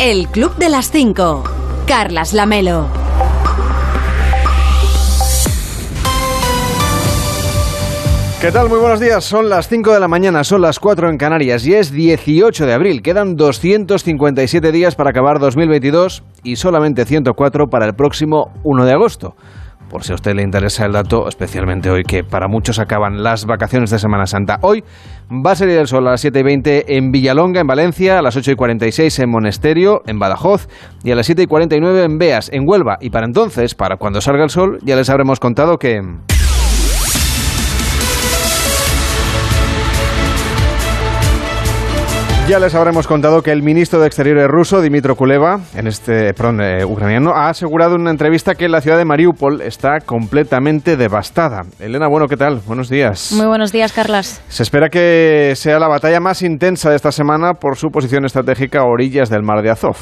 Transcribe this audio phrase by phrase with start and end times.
[0.00, 1.42] El Club de las 5.
[1.88, 2.86] Carlas Lamelo.
[8.40, 8.68] ¿Qué tal?
[8.68, 9.24] Muy buenos días.
[9.24, 12.72] Son las 5 de la mañana, son las 4 en Canarias y es 18 de
[12.74, 13.02] abril.
[13.02, 19.34] Quedan 257 días para acabar 2022 y solamente 104 para el próximo 1 de agosto
[19.88, 23.46] por si a usted le interesa el dato, especialmente hoy que para muchos acaban las
[23.46, 24.58] vacaciones de Semana Santa.
[24.62, 24.84] Hoy
[25.30, 28.22] va a salir el sol a las 7 y 20 en Villalonga, en Valencia, a
[28.22, 30.68] las 8 y 46 en Monesterio, en Badajoz,
[31.04, 32.98] y a las 7 y 49 en Beas, en Huelva.
[33.00, 36.00] Y para entonces, para cuando salga el sol, ya les habremos contado que...
[42.48, 46.62] Ya les habremos contado que el ministro de Exteriores ruso, Dimitro Kuleva, en este, perdón,
[46.62, 51.66] eh, ucraniano, ha asegurado en una entrevista que la ciudad de Mariupol está completamente devastada.
[51.78, 52.60] Elena, bueno, ¿qué tal?
[52.66, 53.32] Buenos días.
[53.36, 54.42] Muy buenos días, Carlas.
[54.48, 58.80] Se espera que sea la batalla más intensa de esta semana por su posición estratégica
[58.80, 59.98] a orillas del mar de Azov.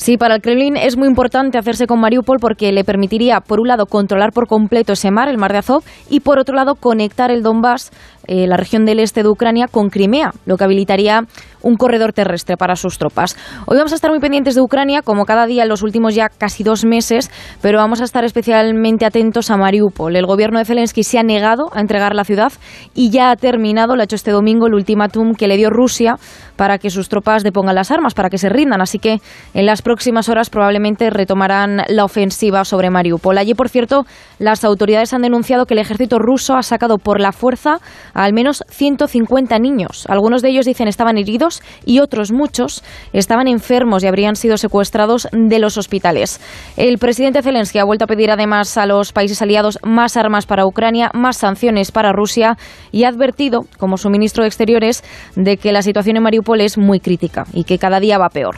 [0.00, 3.68] Sí, para el Kremlin es muy importante hacerse con Mariupol porque le permitiría, por un
[3.68, 7.30] lado, controlar por completo ese mar, el mar de Azov, y por otro lado, conectar
[7.30, 7.90] el Donbass,
[8.30, 11.24] eh, la región del este de Ucrania, con Crimea, lo que habilitaría
[11.62, 13.36] un corredor terrestre para sus tropas.
[13.66, 16.28] Hoy vamos a estar muy pendientes de Ucrania, como cada día en los últimos ya
[16.28, 17.28] casi dos meses,
[17.60, 20.14] pero vamos a estar especialmente atentos a Mariupol.
[20.14, 22.52] El gobierno de Zelensky se ha negado a entregar la ciudad
[22.94, 26.14] y ya ha terminado, lo ha hecho este domingo, el ultimátum que le dio Rusia
[26.60, 28.82] para que sus tropas depongan las armas, para que se rindan.
[28.82, 29.22] Así que
[29.54, 33.38] en las próximas horas probablemente retomarán la ofensiva sobre Mariupol.
[33.38, 34.04] Allí, por cierto,
[34.38, 37.78] las autoridades han denunciado que el ejército ruso ha sacado por la fuerza
[38.12, 40.04] al menos 150 niños.
[40.06, 45.28] Algunos de ellos dicen estaban heridos y otros muchos estaban enfermos y habrían sido secuestrados
[45.32, 46.42] de los hospitales.
[46.76, 50.66] El presidente Zelensky ha vuelto a pedir además a los países aliados más armas para
[50.66, 52.58] Ucrania, más sanciones para Rusia
[52.92, 55.02] y ha advertido, como su ministro de Exteriores,
[55.36, 58.56] de que la situación en Mariupol es muy crítica y que cada día va peor.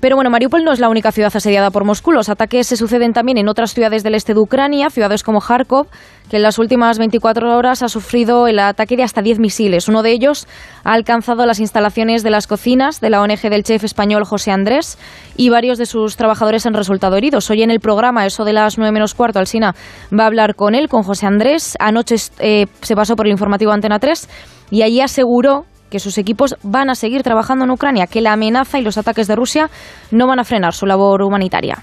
[0.00, 2.12] Pero bueno, Mariupol no es la única ciudad asediada por Moscú.
[2.12, 5.86] Los ataques se suceden también en otras ciudades del este de Ucrania, ciudades como Kharkov,
[6.30, 9.88] que en las últimas 24 horas ha sufrido el ataque de hasta 10 misiles.
[9.88, 10.46] Uno de ellos
[10.84, 14.98] ha alcanzado las instalaciones de las cocinas de la ONG del chef español José Andrés
[15.36, 17.48] y varios de sus trabajadores han resultado heridos.
[17.50, 19.74] Hoy en el programa, eso de las 9 menos cuarto, Alsina
[20.12, 21.74] va a hablar con él, con José Andrés.
[21.80, 24.28] Anoche eh, se pasó por el informativo Antena 3
[24.70, 28.78] y allí aseguró que sus equipos van a seguir trabajando en Ucrania, que la amenaza
[28.78, 29.70] y los ataques de Rusia
[30.10, 31.78] no van a frenar su labor humanitaria.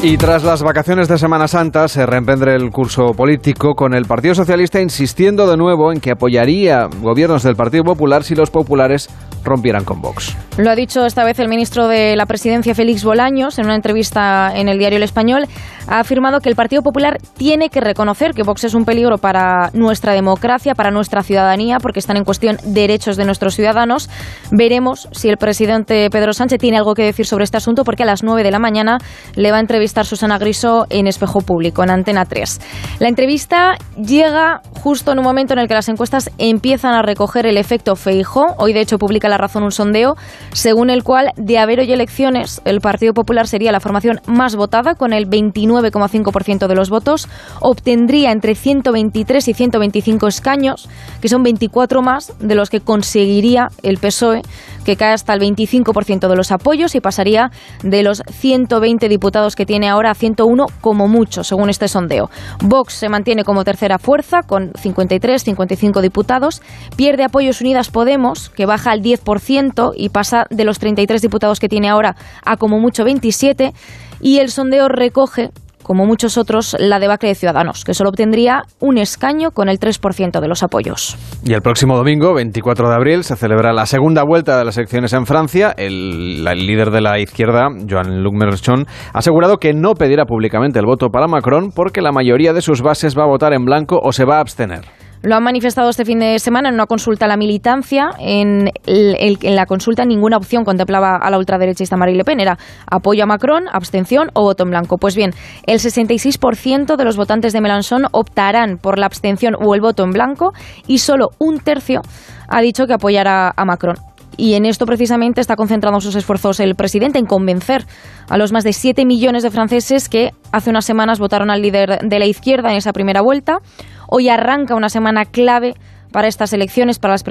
[0.00, 4.32] Y tras las vacaciones de Semana Santa se reemprende el curso político con el Partido
[4.32, 9.10] Socialista insistiendo de nuevo en que apoyaría gobiernos del Partido Popular si los populares
[9.44, 10.36] rompieran con Vox.
[10.56, 14.52] Lo ha dicho esta vez el ministro de la Presidencia, Félix Bolaños, en una entrevista
[14.54, 15.46] en el diario El Español.
[15.86, 19.70] Ha afirmado que el Partido Popular tiene que reconocer que Vox es un peligro para
[19.72, 24.10] nuestra democracia, para nuestra ciudadanía, porque están en cuestión derechos de nuestros ciudadanos.
[24.50, 28.06] Veremos si el presidente Pedro Sánchez tiene algo que decir sobre este asunto, porque a
[28.06, 28.98] las 9 de la mañana
[29.34, 32.60] le va a entrevistar Susana Griso en Espejo Público, en Antena 3.
[32.98, 37.46] La entrevista llega justo en un momento en el que las encuestas empiezan a recoger
[37.46, 38.54] el efecto Feijo.
[38.58, 40.16] Hoy, de hecho, publica La Razón un sondeo
[40.52, 44.94] según el cual, de haber hoy elecciones, el Partido Popular sería la formación más votada,
[44.94, 47.28] con el 29,5% de los votos,
[47.60, 50.88] obtendría entre 123 y 125 escaños,
[51.20, 54.42] que son 24 más de los que conseguiría el PSOE,
[54.88, 57.50] que cae hasta el 25% de los apoyos y pasaría
[57.82, 62.30] de los 120 diputados que tiene ahora a 101 como mucho, según este sondeo.
[62.64, 66.62] Vox se mantiene como tercera fuerza, con 53, 55 diputados,
[66.96, 71.68] pierde apoyos Unidas Podemos, que baja al 10% y pasa de los 33 diputados que
[71.68, 73.74] tiene ahora a como mucho 27
[74.22, 75.50] y el sondeo recoge
[75.88, 80.38] como muchos otros, la debacle de Ciudadanos, que solo obtendría un escaño con el 3%
[80.38, 81.16] de los apoyos.
[81.42, 85.14] Y el próximo domingo, 24 de abril, se celebra la segunda vuelta de las elecciones
[85.14, 85.72] en Francia.
[85.74, 88.84] El, líder de la izquierda, Joan-Luc Mélenchon,
[89.14, 92.82] ha asegurado que no pedirá públicamente el voto para Macron porque la mayoría de sus
[92.82, 94.97] bases va a votar en blanco o se va a abstener.
[95.22, 98.10] Lo han manifestado este fin de semana en una consulta a la militancia.
[98.18, 102.40] En, la consulta ninguna opción contemplaba a la ultraderechista Marine Le Pen.
[102.40, 102.56] Era
[102.90, 104.96] apoyo a Macron, abstención o voto en blanco.
[104.96, 105.32] Pues bien,
[105.66, 110.10] el 66% de los votantes de Mélenchon optarán por la abstención o el voto en
[110.10, 110.52] blanco
[110.86, 112.02] y solo un tercio
[112.48, 113.96] ha dicho que apoyará a Macron.
[114.36, 117.84] Y en esto precisamente está concentrando sus esfuerzos el presidente en convencer
[118.28, 121.98] a los más de 7 millones de franceses que hace unas semanas votaron al líder
[122.02, 123.58] de la izquierda en esa primera vuelta.
[124.08, 125.74] Hoy arranca una semana clave
[126.10, 127.22] para estas elecciones, para las,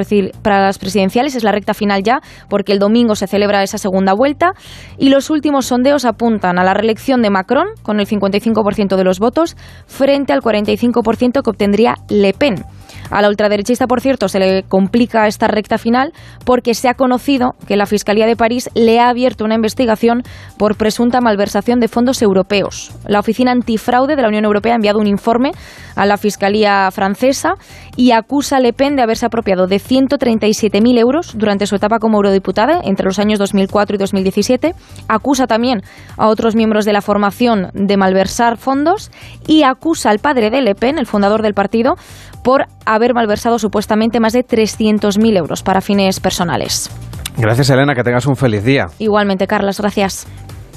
[0.41, 1.35] para las presidenciales.
[1.35, 4.53] Es la recta final ya, porque el domingo se celebra esa segunda vuelta.
[4.97, 9.19] Y los últimos sondeos apuntan a la reelección de Macron, con el 55% de los
[9.19, 9.57] votos,
[9.87, 12.63] frente al 45% que obtendría Le Pen.
[13.09, 16.13] A la ultraderechista, por cierto, se le complica esta recta final
[16.45, 20.23] porque se ha conocido que la Fiscalía de París le ha abierto una investigación
[20.57, 22.91] por presunta malversación de fondos europeos.
[23.05, 25.51] La Oficina Antifraude de la Unión Europea ha enviado un informe
[25.95, 27.55] a la Fiscalía francesa
[27.97, 32.17] y acusa a Le Pen de haberse apropiado de 137.000 euros durante su etapa como
[32.17, 34.75] eurodiputada entre los años 2004 y 2017.
[35.09, 35.81] Acusa también
[36.15, 39.11] a otros miembros de la formación de malversar fondos
[39.45, 41.95] y acusa al padre de Le Pen, el fundador del partido,
[42.43, 46.89] por haber malversado supuestamente más de 300.000 euros para fines personales.
[47.35, 48.85] Gracias, Elena, que tengas un feliz día.
[48.99, 50.27] Igualmente, Carlos, gracias.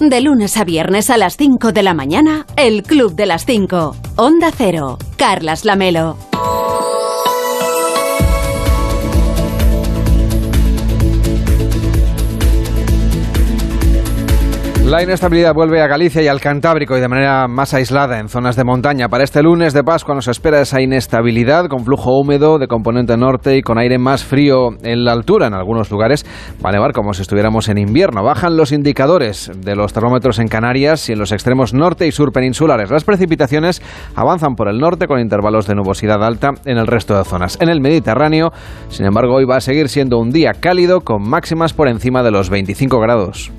[0.01, 3.97] De lunes a viernes a las 5 de la mañana, el Club de las 5.
[4.17, 4.99] Onda Cero.
[5.17, 6.17] Carlas Lamelo.
[14.91, 18.57] La inestabilidad vuelve a Galicia y al Cantábrico y de manera más aislada en zonas
[18.57, 19.09] de montaña.
[19.09, 23.57] Para este lunes de Pascua nos espera esa inestabilidad con flujo húmedo de componente norte
[23.57, 25.47] y con aire más frío en la altura.
[25.47, 26.27] En algunos lugares
[26.57, 28.25] va a nevar como si estuviéramos en invierno.
[28.25, 32.33] Bajan los indicadores de los termómetros en Canarias y en los extremos norte y sur
[32.33, 32.91] peninsulares.
[32.91, 33.81] Las precipitaciones
[34.17, 37.59] avanzan por el norte con intervalos de nubosidad alta en el resto de zonas.
[37.61, 38.51] En el Mediterráneo,
[38.89, 42.33] sin embargo, hoy va a seguir siendo un día cálido con máximas por encima de
[42.33, 43.53] los 25 grados.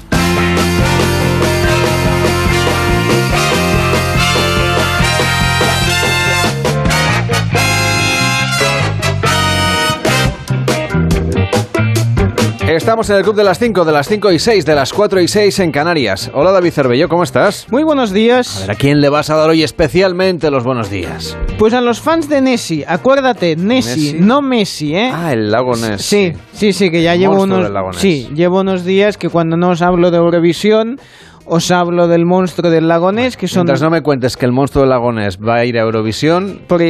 [12.75, 15.19] Estamos en el Club de las 5, de las 5 y 6, de las 4
[15.19, 16.31] y 6 en Canarias.
[16.33, 17.67] Hola David Cervello, ¿cómo estás?
[17.69, 18.55] Muy buenos días.
[18.55, 21.37] A ver, ¿a quién le vas a dar hoy especialmente los buenos días?
[21.59, 25.11] Pues a los fans de Nessie, acuérdate, Nessie, no Messi, ¿eh?
[25.13, 26.01] Ah, el lago Ness.
[26.01, 29.81] Sí, sí, sí, que ya llevo unos, sí, llevo unos días que cuando no os
[29.81, 30.97] hablo de Eurovisión
[31.45, 33.61] os hablo del monstruo del lagonés, que son...
[33.61, 36.61] Mientras no me cuentes que el monstruo del lagonés va a ir a Eurovisión...
[36.67, 36.81] Por,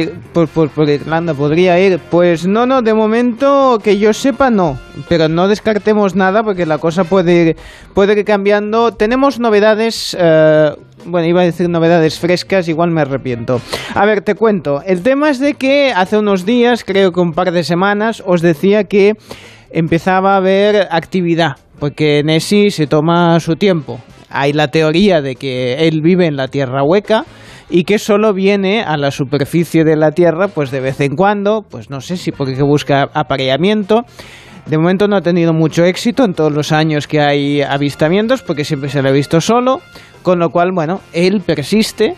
[0.48, 1.98] por, por, Irlanda podría ir.
[2.10, 4.78] Pues no, no, de momento que yo sepa no.
[5.08, 7.56] Pero no descartemos nada porque la cosa puede ir,
[7.94, 8.92] puede ir cambiando.
[8.92, 10.16] Tenemos novedades...
[10.18, 10.70] Eh,
[11.04, 13.60] bueno, iba a decir novedades frescas, igual me arrepiento.
[13.94, 14.82] A ver, te cuento.
[14.86, 18.40] El tema es de que hace unos días, creo que un par de semanas, os
[18.40, 19.16] decía que
[19.70, 23.98] empezaba a haber actividad, porque Nessie se toma su tiempo
[24.32, 27.24] hay la teoría de que él vive en la tierra hueca
[27.70, 31.62] y que solo viene a la superficie de la tierra pues de vez en cuando,
[31.62, 34.02] pues no sé si porque busca apareamiento.
[34.66, 38.64] De momento no ha tenido mucho éxito en todos los años que hay avistamientos porque
[38.64, 39.80] siempre se lo ha visto solo,
[40.22, 42.14] con lo cual, bueno, él persiste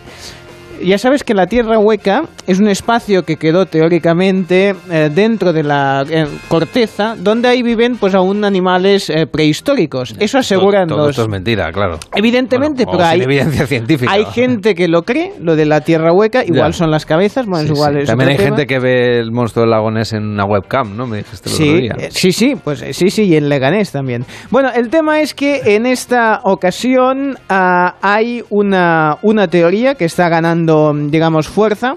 [0.83, 5.63] ya sabes que la Tierra hueca es un espacio que quedó teóricamente eh, dentro de
[5.63, 10.15] la eh, corteza, donde ahí viven pues aún animales eh, prehistóricos.
[10.19, 11.09] Eso aseguran todo, los...
[11.11, 11.99] Esto es mentira, claro.
[12.15, 14.11] Evidentemente, pero hay evidencia científica.
[14.11, 17.71] Hay gente que lo cree, lo de la Tierra hueca, igual son las cabezas, bueno,
[17.71, 21.07] igual es También hay gente que ve el monstruo del lagonés en una webcam, ¿no?
[21.07, 22.09] Me dijiste el sí, otro día.
[22.09, 24.25] sí, sí, pues sí, sí, y en Leganés también.
[24.49, 30.29] Bueno, el tema es que en esta ocasión ah, hay una, una teoría que está
[30.29, 31.95] ganando digamos, fuerza.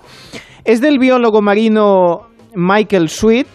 [0.64, 3.48] Es del biólogo marino Michael Sweet,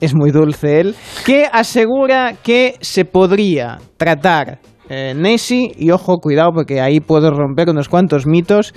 [0.00, 0.94] es muy dulce él,
[1.24, 7.68] que asegura que se podría tratar eh, Nessie, y ojo, cuidado porque ahí puedo romper
[7.68, 8.74] unos cuantos mitos,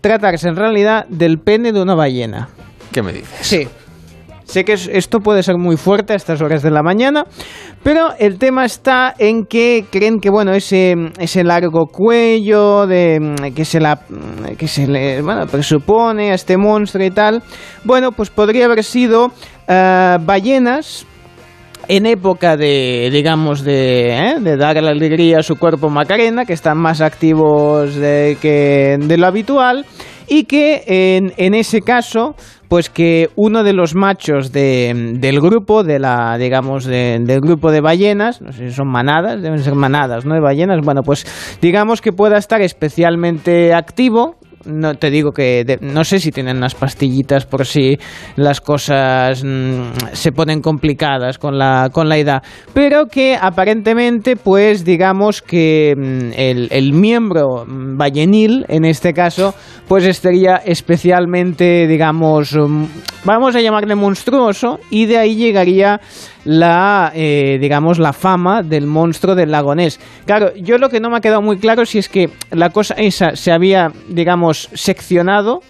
[0.00, 2.48] tratarse en realidad del pene de una ballena.
[2.92, 3.38] ¿Qué me dices?
[3.40, 3.68] Sí.
[4.54, 7.24] Sé que esto puede ser muy fuerte a estas horas de la mañana,
[7.82, 13.64] pero el tema está en que creen que bueno ese, ese largo cuello de que
[13.64, 13.98] se la
[14.56, 17.42] que se le bueno, presupone a este monstruo y tal,
[17.82, 21.04] bueno pues podría haber sido uh, ballenas
[21.88, 24.34] en época de, digamos, de, ¿eh?
[24.40, 29.18] de dar la alegría a su cuerpo Macarena, que están más activos de, que de
[29.18, 29.84] lo habitual,
[30.26, 32.34] y que en, en ese caso
[32.74, 37.80] pues que uno de los machos de, del grupo, de la, digamos, del grupo de
[37.80, 40.34] ballenas, no sé si son manadas, deben ser manadas, ¿no?
[40.34, 41.24] De ballenas, bueno, pues
[41.62, 44.34] digamos que pueda estar especialmente activo
[44.66, 47.98] no te digo que no sé si tienen unas pastillitas por si
[48.36, 52.42] las cosas mm, se ponen complicadas con la con la edad
[52.72, 59.54] pero que aparentemente pues digamos que mm, el, el, miembro ballenil en este caso
[59.88, 62.84] pues estaría especialmente digamos mm,
[63.24, 66.00] vamos a llamarle monstruoso y de ahí llegaría
[66.44, 70.00] la, eh, digamos, la fama del monstruo del lagonés.
[70.26, 72.94] Claro, yo lo que no me ha quedado muy claro si es que la cosa
[72.94, 75.60] esa se había, digamos, seccionado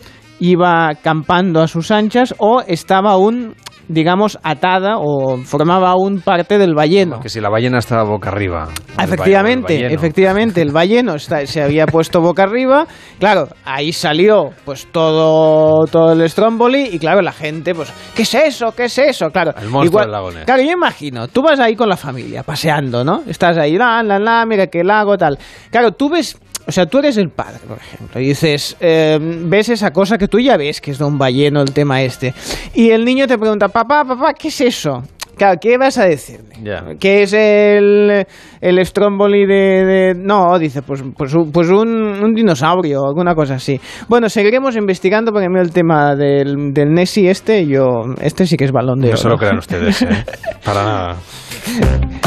[0.41, 3.55] iba campando a sus anchas o estaba aún
[3.89, 7.21] digamos, atada o formaba aún parte del balleno.
[7.21, 8.69] Que si la ballena estaba boca arriba.
[8.99, 12.87] Efectivamente, efectivamente, el balleno se había puesto boca arriba.
[13.19, 18.35] Claro, ahí salió pues todo, todo el Stromboli y claro, la gente, pues, ¿qué es
[18.35, 18.73] eso?
[18.73, 19.31] ¿Qué es eso?
[19.31, 23.05] Claro, el monstruo del lago Claro, yo imagino, tú vas ahí con la familia, paseando,
[23.05, 23.23] ¿no?
[23.27, 25.39] Estás ahí, la, la, la, mira qué lago, tal.
[25.71, 29.69] Claro, tú ves o sea, tú eres el padre, por ejemplo, y dices, eh, ves
[29.69, 32.35] esa cosa que tú ya ves, que es de un balleno el tema este,
[32.75, 35.03] y el niño te pregunta, papá, papá, ¿qué es eso?
[35.37, 36.55] Claro, ¿qué vas a decirle?
[37.01, 38.25] ¿Qué es el,
[38.61, 41.89] el Stromboli de, No, dice, pues, pues, pues un,
[42.23, 43.81] un, dinosaurio, alguna cosa así.
[44.09, 48.03] Bueno, seguiremos investigando porque a mí el tema del, del Nessie este, yo...
[48.21, 49.17] Este sí que es balón de oro.
[49.17, 50.25] Eso lo crean ustedes, ¿eh?
[50.65, 51.17] Para nada.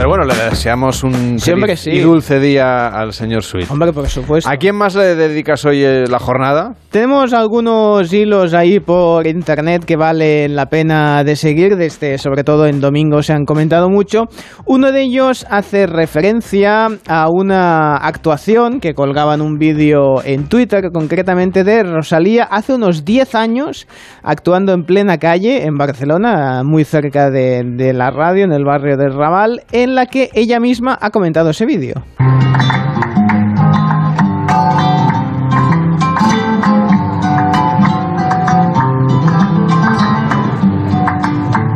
[0.00, 1.36] Pero bueno, le deseamos un
[1.86, 3.70] y dulce día al señor Sweet.
[3.70, 4.48] Hombre, por supuesto.
[4.48, 6.72] ¿A quién más le dedicas hoy eh, la jornada?
[6.88, 12.66] Tenemos algunos hilos ahí por internet que valen la pena de seguir, desde, sobre todo
[12.66, 14.24] en domingo se han comentado mucho.
[14.64, 21.62] Uno de ellos hace referencia a una actuación que colgaban un vídeo en Twitter, concretamente
[21.62, 23.86] de Rosalía, hace unos 10 años,
[24.22, 28.96] actuando en plena calle en Barcelona, muy cerca de, de la radio, en el barrio
[28.96, 32.02] del Raval, en en la que ella misma ha comentado ese vídeo.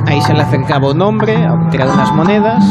[0.07, 2.65] Ahí se le acercaba un hombre, ha tirado unas monedas.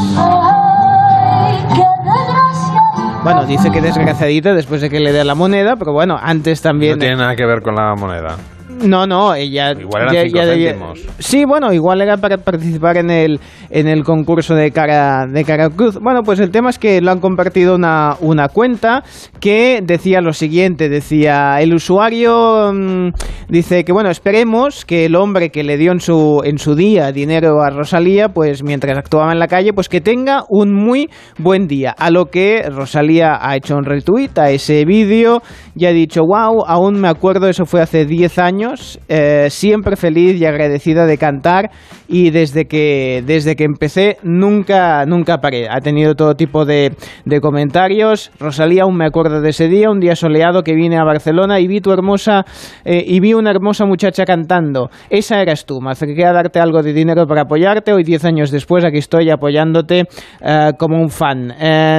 [3.24, 6.94] Bueno, dice que desgraciadita después de que le dé la moneda, pero bueno, antes también...
[6.94, 8.36] No tiene nada que ver con la moneda.
[8.84, 9.72] No, no, ella.
[9.72, 10.76] Igual eran ya,
[11.20, 15.70] Sí, bueno, igual era para participar en el, en el concurso de cara, de cara
[15.70, 15.98] cruz.
[16.02, 19.04] Bueno, pues el tema es que lo han compartido una, una cuenta
[19.40, 23.10] que decía lo siguiente: decía, el usuario mm,
[23.50, 27.12] dice que, bueno, esperemos que el hombre que le dio en su, en su día
[27.12, 31.68] dinero a Rosalía, pues mientras actuaba en la calle, pues que tenga un muy buen
[31.68, 31.96] día.
[31.98, 35.42] A lo que Rosalía ha hecho un retweet a ese vídeo
[35.76, 38.73] y ha dicho, wow, aún me acuerdo, eso fue hace 10 años
[39.08, 41.72] eh, siempre feliz y agradecida de cantar
[42.14, 45.68] y desde que, desde que empecé nunca, nunca paré.
[45.68, 48.32] Ha tenido todo tipo de, de comentarios.
[48.40, 51.66] Rosalía, aún me acuerdo de ese día, un día soleado que vine a Barcelona y
[51.66, 52.46] vi tu hermosa
[52.86, 54.92] eh, y vi una hermosa muchacha cantando.
[55.10, 55.82] Esa eras tú.
[55.82, 57.92] Me acerqué a darte algo de dinero para apoyarte.
[57.92, 60.04] Hoy, diez años después, aquí estoy apoyándote
[60.40, 61.52] eh, como un fan.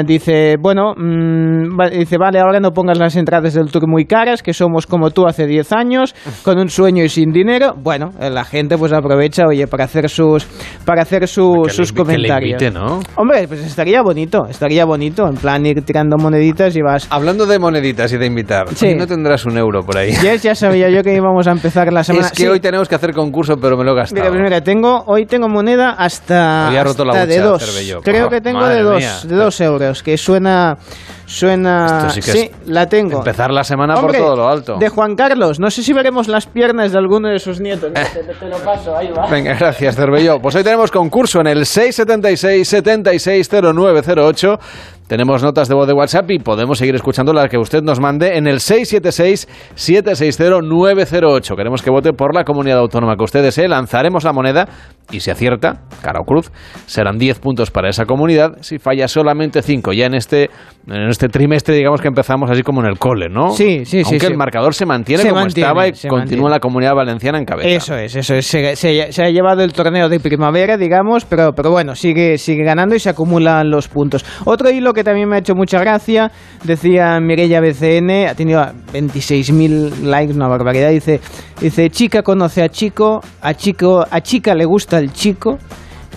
[0.07, 4.55] dice, bueno, mm, dice, vale, ahora no pongas las entradas del tour muy caras, que
[4.55, 8.79] somos como tú hace diez años, con un sueño y sin dinero, bueno, la gente
[8.79, 10.47] pues aprovecha, oye, para hacer sus
[10.85, 12.63] para hacer sus comentarios.
[12.73, 13.01] ¿no?
[13.17, 17.07] Hombre, pues estaría bonito, estaría bonito, en plan ir tirando moneditas y vas...
[17.11, 20.13] Hablando de moneditas y de invitar, no tendrás un euro por ahí.
[20.13, 22.27] Yes, ya sabía yo que íbamos a empezar la semana...
[22.27, 24.21] Es que hoy tenemos que hacer concurso, pero me lo he gastado.
[24.21, 27.83] Mira, pues mira, tengo, hoy tengo moneda hasta, roto la de dos.
[28.03, 30.79] Creo que tengo de dos, de dos euros, que suena...
[31.27, 32.11] Suena.
[32.11, 33.19] Sí, la tengo.
[33.19, 34.77] Empezar la semana por todo lo alto.
[34.77, 35.59] De Juan Carlos.
[35.59, 37.93] No sé si veremos las piernas de alguno de sus nietos.
[37.93, 39.27] Te, lo paso, ahí va.
[39.29, 40.41] Venga, gracias, Cervello.
[40.41, 44.61] Pues hoy tenemos concurso en el 676 760908
[45.07, 48.39] tenemos notas de voz de WhatsApp y podemos seguir escuchando las que usted nos mande
[48.39, 51.57] en el 676-760-908.
[51.57, 53.69] Queremos que vote por la comunidad autónoma que usted desee.
[53.69, 54.67] Lanzaremos la moneda
[55.11, 56.51] y si acierta, cara o cruz,
[56.87, 58.53] serán 10 puntos para esa comunidad.
[58.63, 59.93] Si falla solamente 5.
[59.93, 60.49] Ya en este,
[60.87, 63.51] en este trimestre, digamos que empezamos así como en el cole, ¿no?
[63.51, 64.13] Sí, sí, sí.
[64.13, 67.69] Aunque el marcador se mantiene como estaba y continúa la comunidad valenciana en cabeza.
[67.69, 68.47] Eso es, eso es.
[68.47, 72.95] Se, se, ha llevado el torneo de primavera, digamos, pero, pero bueno, sigue, sigue ganando
[72.95, 74.25] y se acumulan los puntos.
[74.47, 76.31] Otro hilo que también me ha hecho mucha gracia,
[76.63, 81.21] decía Mirella BCN, ha tenido 26.000 likes, una barbaridad, dice,
[81.61, 85.59] dice, chica conoce a chico, a chico, a chica le gusta el chico,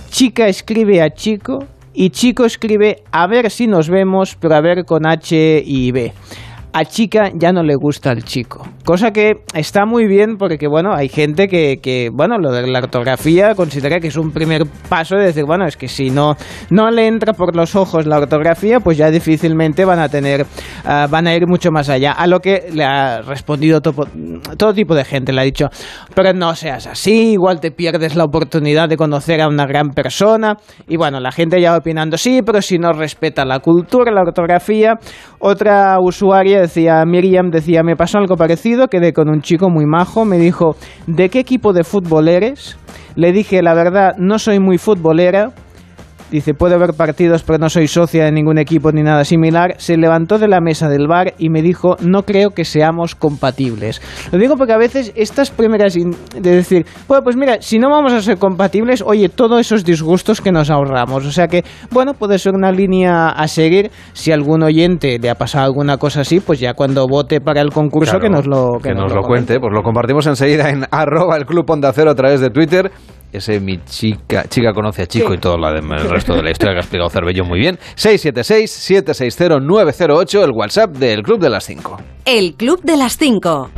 [0.09, 4.85] chica escribe a chico y chico escribe a ver si nos vemos, pero a ver
[4.85, 6.13] con H y B
[6.77, 8.63] a chica ya no le gusta al chico.
[8.85, 12.79] Cosa que está muy bien porque, bueno, hay gente que, que, bueno, lo de la
[12.79, 16.35] ortografía considera que es un primer paso de decir, bueno, es que si no,
[16.69, 20.45] no le entra por los ojos la ortografía, pues ya difícilmente van a tener,
[20.85, 22.11] ah, van a ir mucho más allá.
[22.11, 25.69] A lo que le ha respondido todo tipo de gente, le ha dicho,
[26.13, 30.57] pero no seas así, igual te pierdes la oportunidad de conocer a una gran persona.
[30.87, 34.93] Y bueno, la gente ya opinando, sí, pero si no respeta la cultura, la ortografía.
[35.39, 40.25] Otra usuaria decía, Miriam decía, me pasó algo parecido, quedé con un chico muy majo,
[40.25, 40.75] me dijo,
[41.07, 42.77] ¿de qué equipo de fútbol eres?
[43.15, 45.51] Le dije, la verdad, no soy muy futbolera,
[46.31, 49.75] dice, puede haber partidos, pero no soy socia de ningún equipo ni nada similar.
[49.77, 54.01] Se levantó de la mesa del bar y me dijo, no creo que seamos compatibles.
[54.31, 58.13] Lo digo porque a veces estas primeras de decir, bueno, pues mira, si no vamos
[58.13, 61.25] a ser compatibles, oye, todos esos disgustos que nos ahorramos.
[61.25, 63.91] O sea que, bueno, puede ser una línea a seguir.
[64.13, 67.71] Si algún oyente le ha pasado alguna cosa así, pues ya cuando vote para el
[67.71, 69.59] concurso que nos lo, que, nos, lo, cuente.
[69.59, 72.91] Pues lo compartimos enseguida en arroba el Club Onda Cero a través de Twitter
[73.31, 76.51] ese mi chica, chica conoce a chico y todo lo demás, el resto de la
[76.51, 77.77] historia que ha explicado Cervello muy bien.
[77.95, 81.97] 676-760-908, el WhatsApp del Club de las 5.
[82.25, 83.69] El Club de las 5.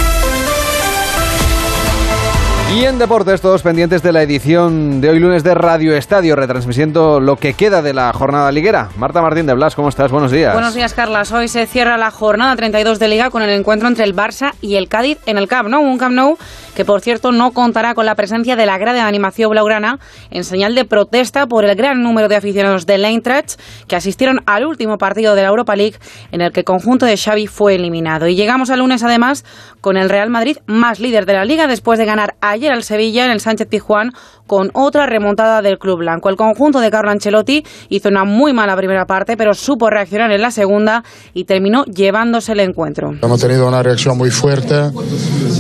[2.72, 7.20] Y en deportes, todos pendientes de la edición de hoy lunes de Radio Estadio, retransmitiendo
[7.20, 8.90] lo que queda de la jornada liguera.
[8.96, 10.12] Marta Martín de Blas, ¿cómo estás?
[10.12, 10.54] Buenos días.
[10.54, 11.32] Buenos días, Carlas.
[11.32, 14.76] Hoy se cierra la jornada 32 de Liga con el encuentro entre el Barça y
[14.76, 15.82] el Cádiz en el Camp Nou.
[15.82, 16.38] Un Camp Nou
[16.76, 20.00] que, por cierto, no contará con la presencia de la grada de animación blaugrana
[20.30, 24.66] en señal de protesta por el gran número de aficionados del Eintracht que asistieron al
[24.66, 25.98] último partido de la Europa League
[26.32, 28.28] en el que el conjunto de Xavi fue eliminado.
[28.28, 29.44] Y llegamos al lunes, además,
[29.82, 32.84] con el Real Madrid más líder de la Liga después de ganar a ayer al
[32.84, 34.14] Sevilla en el Sánchez Pizjuán
[34.50, 36.28] con otra remontada del club blanco.
[36.28, 40.42] El conjunto de Carlo Ancelotti hizo una muy mala primera parte, pero supo reaccionar en
[40.42, 41.04] la segunda
[41.36, 43.12] y terminó llevándose el encuentro.
[43.22, 44.90] Hemos tenido una reacción muy fuerte,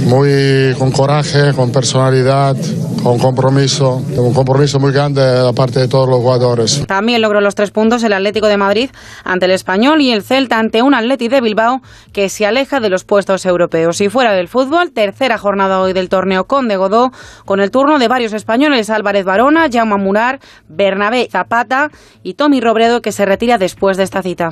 [0.07, 2.55] muy con coraje, con personalidad,
[3.03, 6.83] con compromiso, un compromiso muy grande de parte de todos los jugadores.
[6.87, 8.89] También logró los tres puntos el Atlético de Madrid
[9.23, 11.81] ante el Español y el Celta ante un Atlético de Bilbao
[12.11, 14.01] que se aleja de los puestos europeos.
[14.01, 17.11] Y fuera del fútbol, tercera jornada hoy del torneo con de Godó,
[17.45, 21.91] con el turno de varios españoles Álvarez Barona, Jaume Munar, Bernabé Zapata
[22.23, 24.51] y Tommy Robredo que se retira después de esta cita.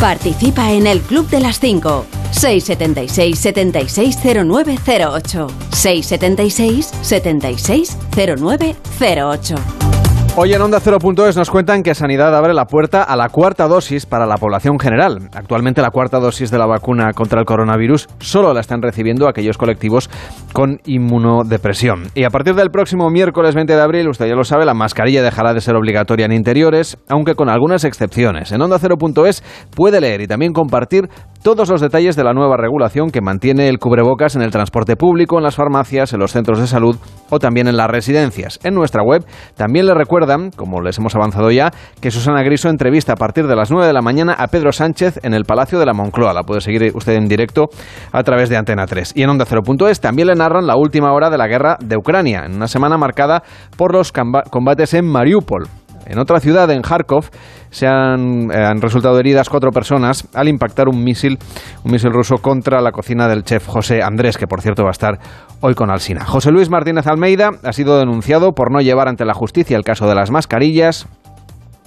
[0.00, 2.06] Participa en el Club de las 5.
[2.32, 9.99] 676 760908 676 760908
[10.42, 14.06] Hoy en Onda 0.es nos cuentan que Sanidad abre la puerta a la cuarta dosis
[14.06, 15.28] para la población general.
[15.34, 19.58] Actualmente la cuarta dosis de la vacuna contra el coronavirus solo la están recibiendo aquellos
[19.58, 20.08] colectivos
[20.54, 22.04] con inmunodepresión.
[22.14, 25.22] Y a partir del próximo miércoles 20 de abril, usted ya lo sabe, la mascarilla
[25.22, 28.50] dejará de ser obligatoria en interiores, aunque con algunas excepciones.
[28.50, 29.44] En Onda 0.es
[29.76, 31.10] puede leer y también compartir
[31.42, 35.36] todos los detalles de la nueva regulación que mantiene el cubrebocas en el transporte público,
[35.36, 36.96] en las farmacias, en los centros de salud
[37.28, 38.58] o también en las residencias.
[38.62, 39.24] En nuestra web
[39.56, 39.92] también le
[40.56, 43.92] como les hemos avanzado ya, que Susana Griso entrevista a partir de las 9 de
[43.92, 46.32] la mañana a Pedro Sánchez en el Palacio de la Moncloa.
[46.32, 47.68] La puede seguir usted en directo
[48.12, 49.12] a través de Antena 3.
[49.16, 52.44] Y en Onda 0.es también le narran la última hora de la guerra de Ucrania,
[52.46, 53.42] en una semana marcada
[53.76, 55.79] por los combates en Mariupol.
[56.06, 57.30] En otra ciudad, en Kharkov,
[57.70, 61.38] se han, eh, han, resultado heridas cuatro personas al impactar un misil,
[61.84, 64.92] un misil ruso contra la cocina del chef José Andrés, que por cierto va a
[64.92, 65.18] estar
[65.60, 66.24] hoy con Alsina.
[66.24, 70.08] José Luis Martínez Almeida ha sido denunciado por no llevar ante la justicia el caso
[70.08, 71.06] de las mascarillas,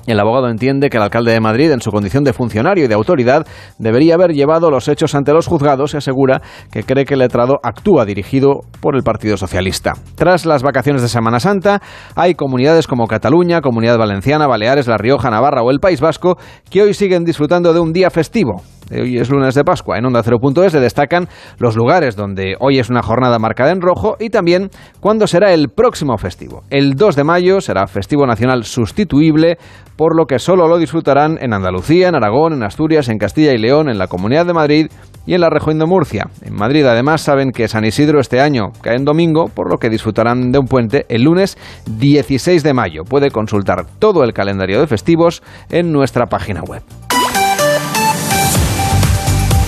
[0.05, 2.93] el abogado entiende que el alcalde de Madrid, en su condición de funcionario y de
[2.93, 7.21] autoridad, debería haber llevado los hechos ante los juzgados y asegura que cree que el
[7.21, 9.93] letrado actúa dirigido por el Partido Socialista.
[10.15, 11.81] Tras las vacaciones de Semana Santa,
[12.15, 16.37] hay comunidades como Cataluña, Comunidad Valenciana, Baleares, La Rioja, Navarra o el País Vasco
[16.69, 18.61] que hoy siguen disfrutando de un día festivo.
[18.91, 19.97] Hoy es lunes de Pascua.
[19.97, 24.17] En Onda 0.es se destacan los lugares donde hoy es una jornada marcada en rojo
[24.19, 26.63] y también cuándo será el próximo festivo.
[26.69, 29.57] El 2 de mayo será festivo nacional sustituible,
[29.95, 33.57] por lo que solo lo disfrutarán en Andalucía, en Aragón, en Asturias, en Castilla y
[33.57, 34.87] León, en la Comunidad de Madrid
[35.25, 36.27] y en la región de Murcia.
[36.41, 39.89] En Madrid además saben que San Isidro este año cae en domingo, por lo que
[39.89, 41.57] disfrutarán de un puente el lunes
[41.97, 43.03] 16 de mayo.
[43.03, 46.83] Puede consultar todo el calendario de festivos en nuestra página web.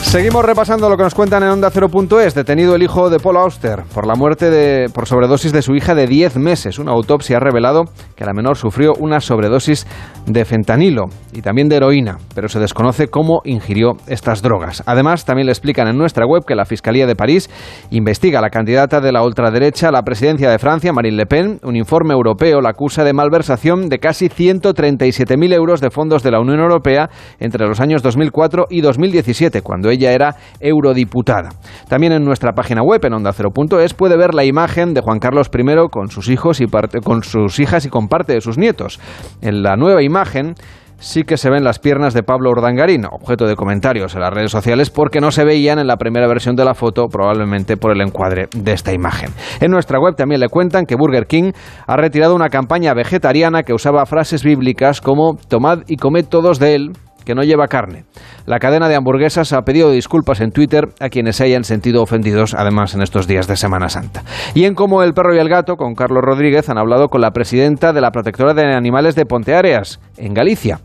[0.06, 2.36] Seguimos repasando lo que nos cuentan en Onda 0.es.
[2.36, 5.94] Detenido el hijo de Paul Auster por la muerte de, por sobredosis de su hija
[5.94, 6.80] de 10 meses.
[6.80, 7.84] Una autopsia ha revelado
[8.16, 9.86] que la menor sufrió una sobredosis
[10.26, 14.84] de fentanilo y también de heroína, pero se desconoce cómo ingirió estas drogas.
[14.86, 17.50] Además, también le explican en nuestra web que la Fiscalía de París
[17.90, 21.60] investiga a la candidata de la ultraderecha a la presidencia de Francia, Marine Le Pen.
[21.64, 26.40] Un informe europeo la acusa de malversación de casi 137.000 euros de fondos de la
[26.40, 31.50] Unión Europea entre los años 2004 y 2017, cuando ella era eurodiputada.
[31.88, 35.90] También en nuestra página web, en onda0.es, puede ver la imagen de Juan Carlos I
[35.90, 36.66] con sus hijos y
[37.04, 39.00] con sus hijas y con parte de sus nietos.
[39.42, 40.56] En la nueva imagen
[41.00, 44.52] sí que se ven las piernas de Pablo Urdangarín, objeto de comentarios en las redes
[44.52, 48.02] sociales porque no se veían en la primera versión de la foto, probablemente por el
[48.02, 49.30] encuadre de esta imagen.
[49.60, 51.52] En nuestra web también le cuentan que Burger King
[51.88, 56.76] ha retirado una campaña vegetariana que usaba frases bíblicas como tomad y comed todos de
[56.76, 56.92] él,
[57.26, 58.06] que no lleva carne.
[58.46, 62.54] La cadena de hamburguesas ha pedido disculpas en Twitter a quienes se hayan sentido ofendidos,
[62.54, 64.24] además en estos días de Semana Santa.
[64.54, 67.32] Y en Como el perro y el gato, con Carlos Rodríguez, han hablado con la
[67.32, 70.80] presidenta de la Protectora de Animales de Ponteareas, en Galicia,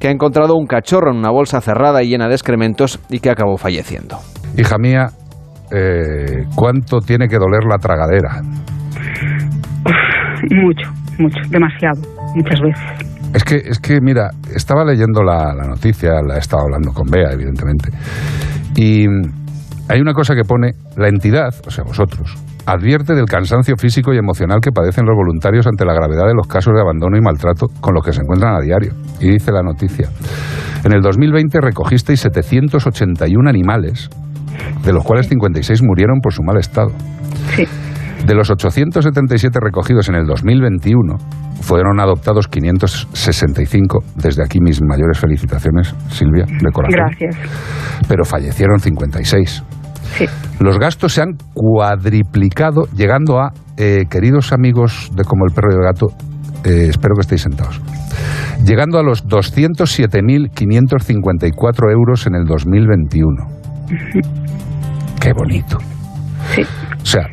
[0.00, 3.30] que ha encontrado un cachorro en una bolsa cerrada y llena de excrementos y que
[3.30, 4.18] acabó falleciendo.
[4.56, 5.06] Hija mía,
[5.72, 8.42] eh, ¿cuánto tiene que doler la tragadera?
[10.50, 12.00] Mucho, mucho, demasiado,
[12.34, 13.13] muchas veces.
[13.34, 17.06] Es que, es que mira, estaba leyendo la, la noticia, la he estado hablando con
[17.10, 17.90] Bea, evidentemente,
[18.76, 19.06] y
[19.88, 24.18] hay una cosa que pone, la entidad, o sea, vosotros, advierte del cansancio físico y
[24.18, 27.66] emocional que padecen los voluntarios ante la gravedad de los casos de abandono y maltrato
[27.80, 28.94] con los que se encuentran a diario.
[29.20, 30.08] Y dice la noticia,
[30.84, 34.08] en el 2020 recogisteis 781 animales,
[34.84, 36.92] de los cuales 56 murieron por su mal estado.
[37.54, 37.66] Sí.
[38.26, 41.16] De los 877 recogidos en el 2021,
[41.60, 44.02] fueron adoptados 565.
[44.16, 46.96] Desde aquí mis mayores felicitaciones, Silvia, de corazón.
[46.96, 47.36] Gracias.
[48.08, 49.62] Pero fallecieron 56.
[50.16, 50.24] Sí.
[50.60, 55.74] Los gastos se han cuadriplicado, llegando a, eh, queridos amigos de Como el Perro y
[55.74, 56.06] el Gato,
[56.64, 57.80] eh, espero que estéis sentados,
[58.64, 63.48] llegando a los 207.554 euros en el 2021.
[65.20, 65.78] Qué bonito.
[66.54, 66.62] Sí.
[67.02, 67.26] O sea,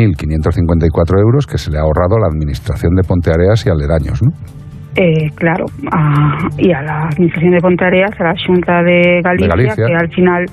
[0.00, 4.30] 207.554 euros que se le ha ahorrado a la Administración de Ponteareas y aledaños, ¿no?
[4.98, 9.86] Eh, claro, a- y a la Administración de Pontareas, a la Junta de Galicia, Galicia.
[9.86, 10.44] que al final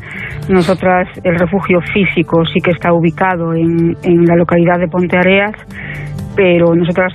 [0.49, 5.53] nosotras, el refugio físico sí que está ubicado en, en la localidad de Ponteareas,
[6.35, 7.13] pero nosotras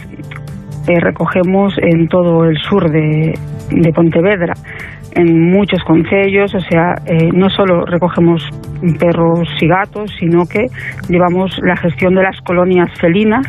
[0.89, 3.35] eh, recogemos en todo el sur de,
[3.73, 4.55] de Pontevedra,
[5.13, 8.43] en muchos concellos, o sea, eh, no solo recogemos
[8.99, 10.67] perros y gatos, sino que
[11.09, 13.47] llevamos la gestión de las colonias felinas,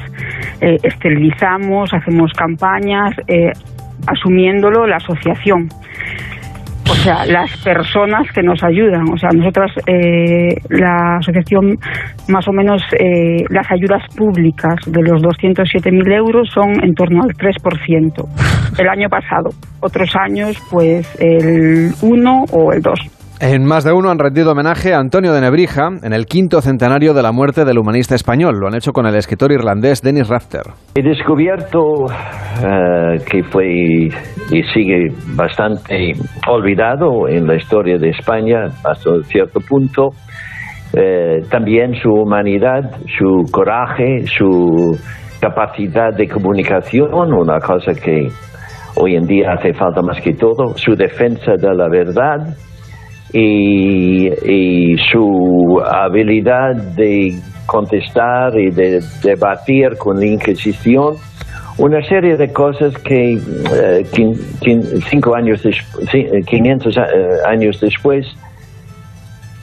[0.61, 3.51] eh, esterilizamos, hacemos campañas, eh,
[4.07, 5.69] asumiéndolo la asociación.
[6.91, 9.03] O sea, las personas que nos ayudan.
[9.13, 11.77] O sea, nosotras, eh, la asociación,
[12.27, 17.35] más o menos, eh, las ayudas públicas de los 207.000 euros son en torno al
[17.35, 18.27] 3%.
[18.77, 19.49] El año pasado.
[19.81, 23.18] Otros años, pues el 1 o el 2.
[23.41, 27.13] En más de uno han rendido homenaje a Antonio de Nebrija en el quinto centenario
[27.13, 28.59] de la muerte del humanista español.
[28.59, 30.63] Lo han hecho con el escritor irlandés Dennis Rafter.
[30.95, 36.11] He descubierto eh, que fue y sigue bastante
[36.49, 40.09] olvidado en la historia de España hasta cierto punto.
[40.93, 44.99] Eh, también su humanidad, su coraje, su
[45.39, 48.27] capacidad de comunicación, una cosa que
[48.97, 52.53] hoy en día hace falta más que todo, su defensa de la verdad
[53.33, 61.15] y, y su habilidad de contestar y de debatir con la Inquisición
[61.77, 64.03] una serie de cosas que eh,
[65.09, 67.07] cinco años despu- ci- eh, 500 a- eh,
[67.47, 68.25] años después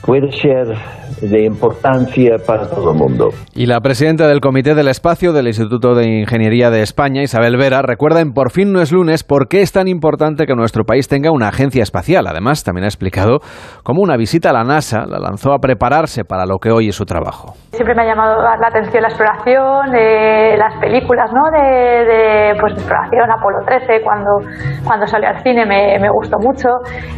[0.07, 0.67] puede ser
[1.21, 3.29] de importancia para todo el mundo.
[3.53, 7.81] Y la presidenta del Comité del Espacio del Instituto de Ingeniería de España, Isabel Vera,
[7.81, 11.09] recuerda en Por fin no es lunes por qué es tan importante que nuestro país
[11.09, 12.25] tenga una agencia espacial.
[12.27, 13.39] Además, también ha explicado
[13.83, 16.95] cómo una visita a la NASA la lanzó a prepararse para lo que hoy es
[16.95, 17.53] su trabajo.
[17.71, 21.51] Siempre me ha llamado la atención la exploración, eh, las películas ¿no?
[21.51, 24.31] de, de, pues, exploración, Apolo 13, cuando,
[24.85, 26.69] cuando salió al cine me, me gustó mucho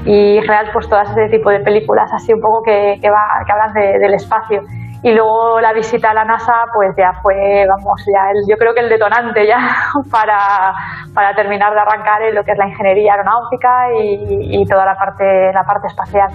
[0.05, 3.43] y en general pues todo ese tipo de películas así un poco que, que, va,
[3.45, 4.61] que hablan de- del espacio.
[5.01, 7.33] Y luego la visita a la NASA pues ya fue,
[7.69, 9.57] vamos, ya el- yo creo que el detonante ya
[10.11, 10.73] para,
[11.13, 14.95] para terminar de arrancar en lo que es la ingeniería aeronáutica y, y toda la
[14.95, 16.27] parte, la parte espacial.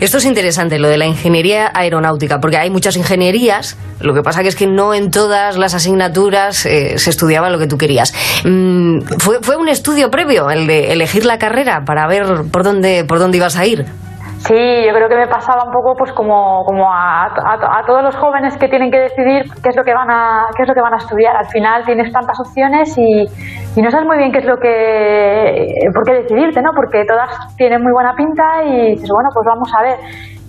[0.00, 4.42] Esto es interesante, lo de la ingeniería aeronáutica, porque hay muchas ingenierías, lo que pasa
[4.42, 8.12] que es que no en todas las asignaturas eh, se estudiaba lo que tú querías.
[8.44, 13.04] Mm, ¿fue, ¿Fue un estudio previo el de elegir la carrera para ver por dónde,
[13.04, 13.86] por dónde ibas a ir?
[14.38, 14.54] Sí,
[14.86, 18.56] yo creo que me pasaba un poco pues como, como a, a- todos los jóvenes
[18.56, 20.94] que tienen que decidir qué es lo que van a, qué es lo que van
[20.94, 21.36] a estudiar.
[21.36, 23.26] Al final tienes tantas opciones y,
[23.76, 26.70] y no sabes muy bien qué es lo que por qué decidirte, ¿no?
[26.74, 29.98] Porque todas tienen muy buena pinta y dices, bueno, pues vamos a ver.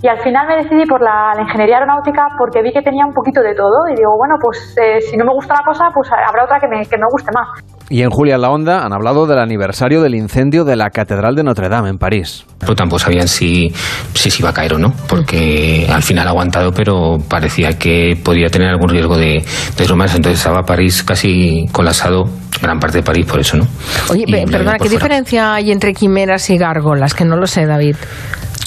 [0.02, 3.12] Y al final me decidí por la, la ingeniería aeronáutica porque vi que tenía un
[3.12, 6.08] poquito de todo y digo, bueno, pues eh, si no me gusta la cosa, pues
[6.10, 7.60] habrá otra que me, que me guste más.
[7.90, 11.34] Y en Julia en la Onda han hablado del aniversario del incendio de la Catedral
[11.34, 12.46] de Notre Dame en París.
[12.60, 13.68] Pero tampoco sabían si,
[14.14, 18.16] si se iba a caer o no, porque al final ha aguantado, pero parecía que
[18.24, 19.44] podía tener algún riesgo de, de
[19.76, 20.16] deslomarse.
[20.16, 22.24] Entonces estaba París casi colapsado,
[22.62, 23.64] gran parte de París por eso, ¿no?
[24.10, 24.90] Oye, Y perdona, ¿qué fuera.
[24.90, 27.12] diferencia hay entre quimeras y gárgolas?
[27.12, 27.96] Que no lo sé, David.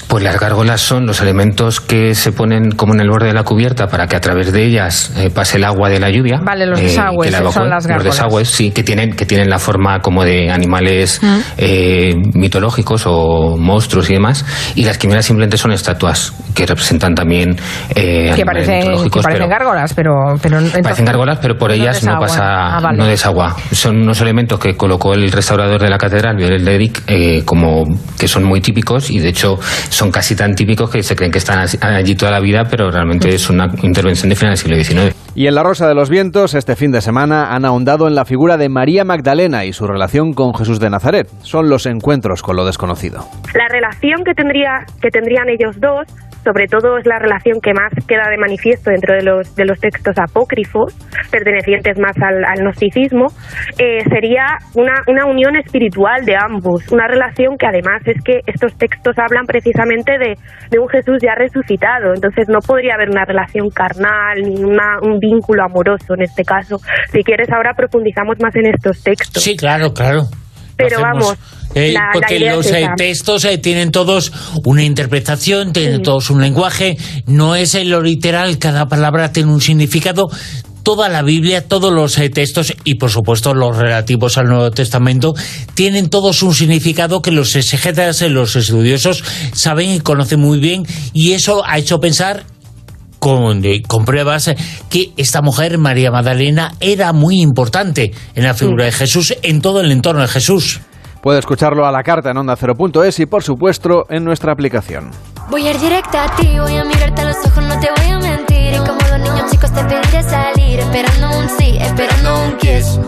[0.08, 3.42] Pues las gárgolas son los elementos que se ponen como en el borde de la
[3.42, 6.40] cubierta para que a través de ellas eh, pase el agua de la lluvia.
[6.44, 8.14] Vale, los eh, desagües, son las Los gárgolas.
[8.14, 11.38] desagües, sí, que tienen, que tienen la forma como de animales Mm.
[11.58, 14.44] eh, mitológicos o monstruos y demás.
[14.74, 17.56] Y las quimeras simplemente son estatuas que representan también
[17.90, 19.22] eh, Que animales parecen, que mitológicos.
[19.24, 22.98] parecen pero- gárgolas, pero, pero entonces- Parecen gárgolas, pero por ellas no, pasa, Ah, vale.
[22.98, 23.56] no desagua.
[23.72, 27.84] Son unos elementos que colocó el restaurador de la catedral, Violel de Eric, eh, como
[28.18, 29.58] que son muy típicos y de hecho
[29.90, 33.34] son casi tan típicos que se creen que están allí toda la vida, pero realmente
[33.34, 35.16] es una intervención de final del siglo XIX.
[35.34, 38.24] Y en La Rosa de los Vientos, este fin de semana han ahondado en la
[38.24, 41.28] figura de María Magdalena y su relación con Jesús de Nazaret.
[41.42, 43.26] Son los encuentros con lo desconocido.
[43.54, 46.06] La relación que, tendría, que tendrían ellos dos,
[46.44, 49.78] sobre todo es la relación que más queda de manifiesto dentro de los, de los
[49.80, 50.94] textos apócrifos,
[51.30, 53.26] pertenecientes más al, al gnosticismo,
[53.78, 58.76] eh, sería una, una unión espiritual de ambos, una relación que además es que estos
[58.76, 60.34] textos hablan precisamente de,
[60.70, 65.18] de un Jesús ya resucitado, entonces no podría haber una relación carnal ni una- un
[65.18, 66.76] vínculo amoroso en este caso.
[67.10, 69.42] Si quieres, ahora profundizamos más en estos textos.
[69.42, 70.22] Sí, claro, claro.
[70.76, 71.34] Pero vamos,
[71.74, 74.32] Eh, la- porque los es eh, textos eh, tienen todos
[74.64, 79.60] una interpretación, tienen todos un lenguaje, no es en lo literal, cada palabra tiene un
[79.60, 80.28] significado.
[80.84, 85.32] Toda la Biblia, todos los eh, textos y por supuesto los relativos al Nuevo Testamento
[85.74, 90.84] tienen todos un significado que los exegetas, eh, los estudiosos saben y conocen muy bien
[91.14, 92.44] y eso ha hecho pensar
[93.24, 94.54] con, eh, con pruebas
[94.90, 99.80] que esta mujer, María Magdalena, era muy importante en la figura de Jesús, en todo
[99.80, 100.82] el entorno de Jesús.
[101.22, 105.10] Puede escucharlo a la carta en onda 0.es y por supuesto en nuestra aplicación.
[105.48, 108.10] Voy a ir directa a ti, voy a mirarte a los ojos, no te voy
[108.10, 108.74] a mentir.
[108.74, 113.00] Y como los niños chicos te pediré salir, esperando un sí, esperando un kiss.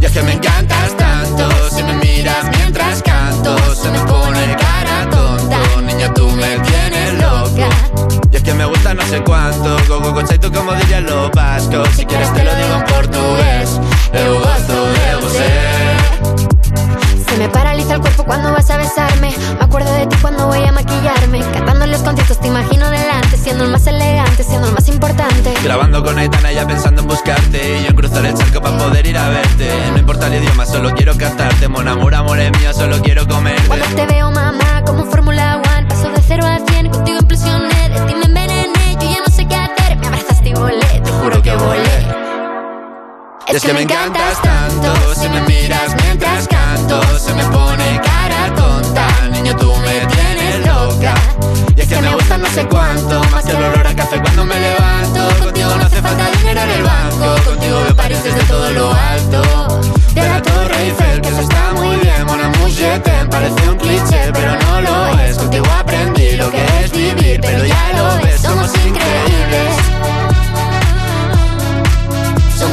[0.00, 4.83] Y es que me encantas tanto, si me miras mientras canto, se me pone cara
[11.60, 13.80] si quieres te lo digo en portugués,
[14.12, 15.50] eu gosto de você.
[17.30, 19.32] Se me paraliza el cuerpo cuando vas a besarme.
[19.58, 21.40] Me acuerdo de ti cuando voy a maquillarme.
[21.52, 25.54] Cantando los conciertos te imagino delante, siendo el más elegante, siendo el más importante.
[25.62, 27.78] Grabando con Aitana ya pensando en buscarte.
[27.78, 29.70] Y yo en cruzar el charco para poder ir a verte.
[29.92, 31.68] No importa el idioma, solo quiero cantarte.
[31.68, 33.68] Mon amor, amor es mío, solo quiero comerte.
[33.68, 37.88] Cuando te veo, mamá, como un Fórmula One, paso de cero a cien, contigo implosioné,
[37.90, 39.33] de ti me envenené, yo ya no
[41.44, 42.24] que volé.
[43.48, 49.06] Es que me encantas tanto Si me miras mientras canto Se me pone cara tonta.
[49.30, 51.14] Niño, tú me tienes loca.
[51.76, 54.44] Y es que me gusta no sé cuánto Más que el olor a café cuando
[54.46, 55.44] me levanto.
[55.44, 59.80] Contigo no hace falta dinero en el banco Contigo veo París desde todo lo alto.
[60.14, 64.30] De la Torre Eiffel, que eso está muy bien amour, je t'aime, parece un cliché
[64.32, 68.70] Pero no lo es, contigo aprendí lo que es vivir Pero ya lo ves, somos
[68.86, 70.13] increíbles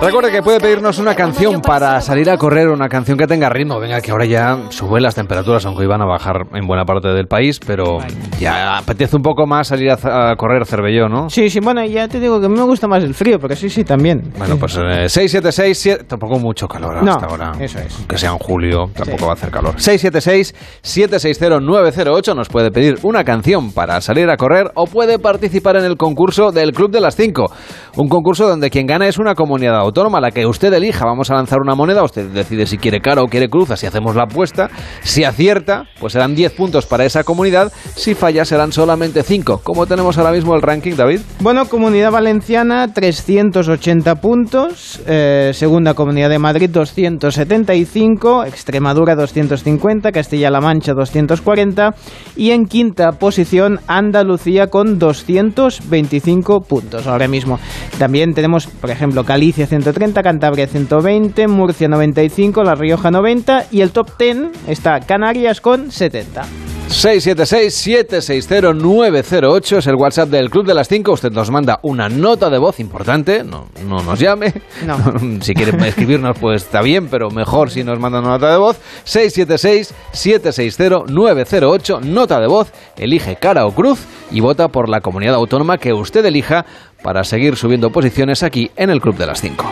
[0.00, 3.78] Recuerde que puede pedirnos una canción para salir a correr, una canción que tenga ritmo.
[3.80, 7.26] Venga, que ahora ya suben las temperaturas, aunque iban a bajar en buena parte del
[7.26, 7.98] país, pero
[8.40, 11.28] ya apetece un poco más salir a, a correr Cervelló, ¿no?
[11.30, 13.56] Sí, sí, bueno, ya te digo que a mí me gusta más el frío, porque
[13.56, 14.32] sí, sí, también.
[14.38, 17.52] Bueno, pues eh, 676, siete- tampoco mucho calor No, hasta ahora.
[17.60, 17.96] eso es.
[17.98, 19.76] Aunque sea en julio, tampoco va a hacer calor.
[19.76, 25.96] 676-760-908 nos puede pedir una canción para salir a correr o puede participar en el
[25.96, 27.50] concurso del Club de las 5.
[27.96, 30.20] Un concurso donde quien gana es una comunidad autónoma.
[30.20, 31.06] la que usted elija.
[31.06, 34.14] Vamos a lanzar una moneda, usted decide si quiere cara o quiere cruz, así hacemos
[34.14, 34.68] la apuesta.
[35.00, 37.72] Si acierta, pues serán 10 puntos para esa comunidad.
[37.94, 39.62] Si falla, serán solamente 5.
[39.64, 41.20] ¿Cómo tenemos ahora mismo el ranking, David?
[41.40, 50.92] Bueno, Comunidad Valenciana 380 puntos, eh, segunda Comunidad de Madrid 275, Extremadura 250, Castilla-La Mancha
[50.92, 51.94] 240
[52.36, 57.58] y en quinta posición Andalucía con 225 puntos ahora mismo.
[57.98, 63.92] También tenemos, por ejemplo, Galicia 130, Cantabria 120, Murcia 95, La Rioja 90 y el
[63.92, 66.71] top 10 está Canarias con 70.
[66.92, 71.12] 676-760-908 es el WhatsApp del Club de las 5.
[71.12, 74.52] Usted nos manda una nota de voz importante, no, no nos llame.
[75.40, 78.76] si quiere escribirnos, pues está bien, pero mejor si nos manda una nota de voz.
[79.06, 84.00] 676-760-908, nota de voz, elige cara o cruz
[84.30, 86.66] y vota por la comunidad autónoma que usted elija
[87.02, 89.64] para seguir subiendo posiciones aquí en el Club de las 5.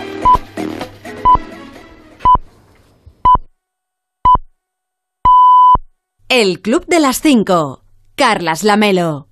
[6.33, 7.83] El Club de las 5.
[8.15, 9.27] Carlas Lamelo.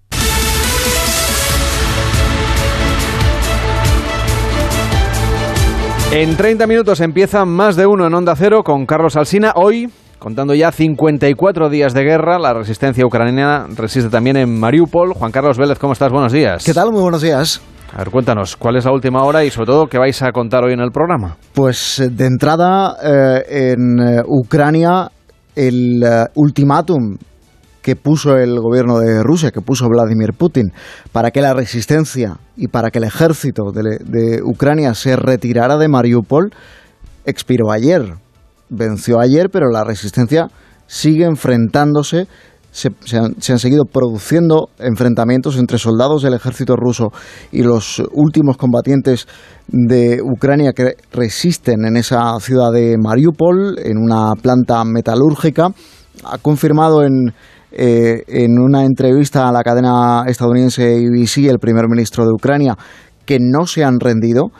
[6.10, 9.52] En 30 minutos empieza más de uno en Onda Cero con Carlos Alsina.
[9.54, 15.12] Hoy, contando ya 54 días de guerra, la resistencia ucraniana resiste también en Mariupol.
[15.12, 16.10] Juan Carlos Vélez, ¿cómo estás?
[16.10, 16.64] Buenos días.
[16.64, 16.90] ¿Qué tal?
[16.90, 17.62] Muy buenos días.
[17.94, 20.64] A ver, cuéntanos, ¿cuál es la última hora y sobre todo qué vais a contar
[20.64, 21.36] hoy en el programa?
[21.54, 25.08] Pues eh, de entrada, eh, en eh, Ucrania,
[25.58, 27.18] el eh, ultimátum
[27.82, 30.72] que puso el gobierno de Rusia, que puso Vladimir Putin,
[31.10, 35.88] para que la resistencia y para que el ejército de, de Ucrania se retirara de
[35.88, 36.52] Mariupol,
[37.24, 38.02] expiró ayer.
[38.68, 40.48] Venció ayer, pero la resistencia
[40.86, 42.26] sigue enfrentándose
[42.70, 47.10] se, han, seguido produciendo enfrentamientos entre soldados del ejército ruso
[47.50, 49.26] y los últimos combatientes
[49.66, 55.68] de Ucrania que resisten en esa ciudad de Mariupol, en una planta metalúrgica.
[56.24, 57.32] Ha confirmado en,
[57.72, 62.76] eh, en una entrevista a la cadena estadounidense ABC el primer ministro de Ucrania
[63.24, 64.50] que no se han rendido,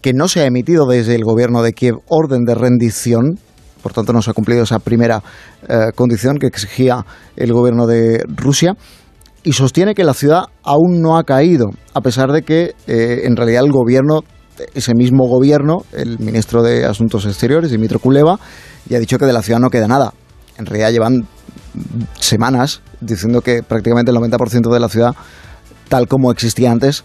[0.00, 3.38] que no se ha emitido desde el gobierno de Kiev orden de rendición
[3.82, 5.22] por tanto no se ha cumplido esa primera
[5.68, 7.04] eh, condición que exigía
[7.36, 8.74] el gobierno de Rusia
[9.42, 13.36] y sostiene que la ciudad aún no ha caído, a pesar de que eh, en
[13.36, 14.20] realidad el gobierno,
[14.74, 18.38] ese mismo gobierno, el ministro de Asuntos Exteriores, Dimitro Kuleva,
[18.88, 20.12] ya ha dicho que de la ciudad no queda nada.
[20.58, 21.26] En realidad llevan
[22.18, 25.14] semanas diciendo que prácticamente el 90% de la ciudad,
[25.88, 27.04] tal como existía antes,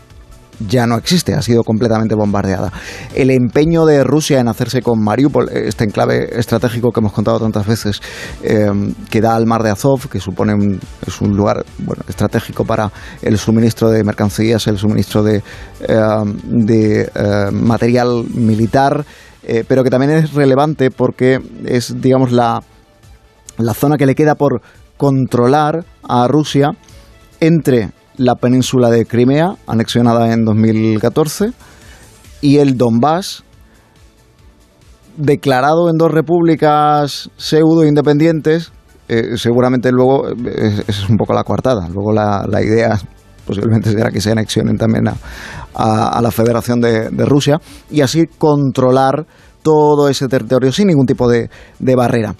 [0.60, 2.72] ya no existe, ha sido completamente bombardeada.
[3.14, 7.66] El empeño de Rusia en hacerse con Mariupol, este enclave estratégico que hemos contado tantas
[7.68, 8.02] veces,
[8.44, 8.70] eh,
[9.10, 12.92] que da al mar de Azov, que supone un, es un lugar bueno, estratégico para
[13.22, 15.44] el suministro de mercancías, el suministro de,
[15.82, 15.98] eh,
[16.46, 19.06] de eh, material militar,
[19.68, 22.64] pero que también es relevante porque es, digamos, la,
[23.58, 24.62] la zona que le queda por
[24.96, 26.72] controlar a Rusia
[27.42, 31.52] entre la península de Crimea, anexionada en 2014,
[32.42, 33.44] y el Donbass,
[35.18, 38.72] declarado en dos repúblicas pseudo independientes,
[39.08, 41.88] eh, seguramente luego eh, es un poco la coartada.
[41.90, 43.00] Luego la, la, idea
[43.46, 45.16] posiblemente será que se anexionen también a,
[45.76, 47.60] a, a la Federación de, de, Rusia
[47.92, 49.26] y así controlar
[49.62, 51.50] todo ese territorio sin ningún tipo de,
[51.80, 52.36] de barrera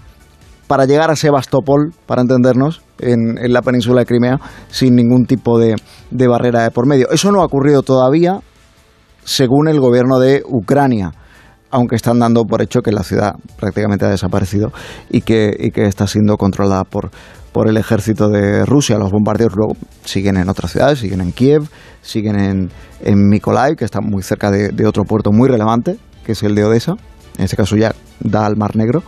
[0.68, 5.60] para llegar a Sebastopol, para entendernos, en, en, la península de Crimea, sin ningún tipo
[5.60, 5.76] de,
[6.12, 7.10] de barrera de por medio.
[7.12, 8.40] Eso no ha ocurrido todavía,
[9.24, 11.12] según el gobierno de Ucrania,
[11.70, 14.72] aunque están dando por hecho que la ciudad prácticamente ha desaparecido
[15.10, 17.10] y que, y que está siendo controlada por,
[17.52, 18.98] por el ejército de Rusia.
[18.98, 21.64] Los bombardeos luego siguen en otras ciudades, siguen en Kiev,
[22.02, 22.70] siguen en,
[23.02, 26.54] en Mykolaiv, que está muy cerca de, de otro puerto muy relevante, que es el
[26.54, 26.94] de Odessa.
[27.38, 29.02] En este caso ya da al Mar Negro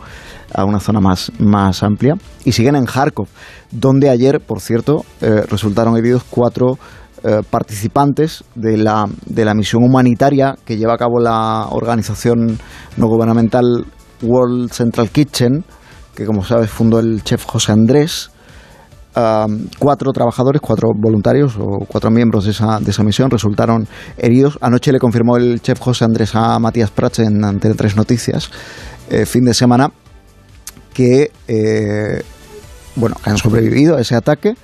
[0.56, 2.14] a una zona más, más amplia.
[2.44, 3.28] Y siguen en Kharkov,
[3.70, 6.78] donde ayer, por cierto, eh, resultaron heridos cuatro
[7.22, 12.58] eh, participantes de la, de la misión humanitaria que lleva a cabo la organización
[12.96, 13.84] no gubernamental
[14.22, 15.62] World Central Kitchen,
[16.14, 18.30] que como sabes fundó el chef José Andrés.
[19.78, 23.88] Cuatro trabajadores, cuatro voluntarios o cuatro miembros de esa, de esa misión resultaron
[24.18, 24.58] heridos.
[24.60, 28.50] Anoche le confirmó el chef José Andrés a Matías Prats en Antena 3 Noticias,
[29.08, 29.90] eh, fin de semana,
[30.96, 32.22] que eh,
[32.94, 34.54] bueno, que han sobrevivido a ese ataque,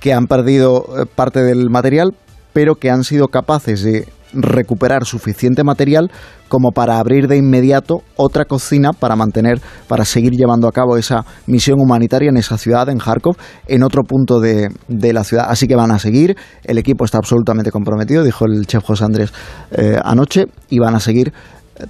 [0.00, 2.14] que han perdido eh, parte del material,
[2.54, 6.10] pero que han sido capaces de recuperar suficiente material
[6.48, 11.24] como para abrir de inmediato otra cocina para mantener, para seguir llevando a cabo esa
[11.46, 15.46] misión humanitaria en esa ciudad, en Kharkov, en otro punto de, de la ciudad.
[15.48, 19.32] Así que van a seguir, el equipo está absolutamente comprometido, dijo el chef José Andrés
[19.70, 21.32] eh, anoche, y van a seguir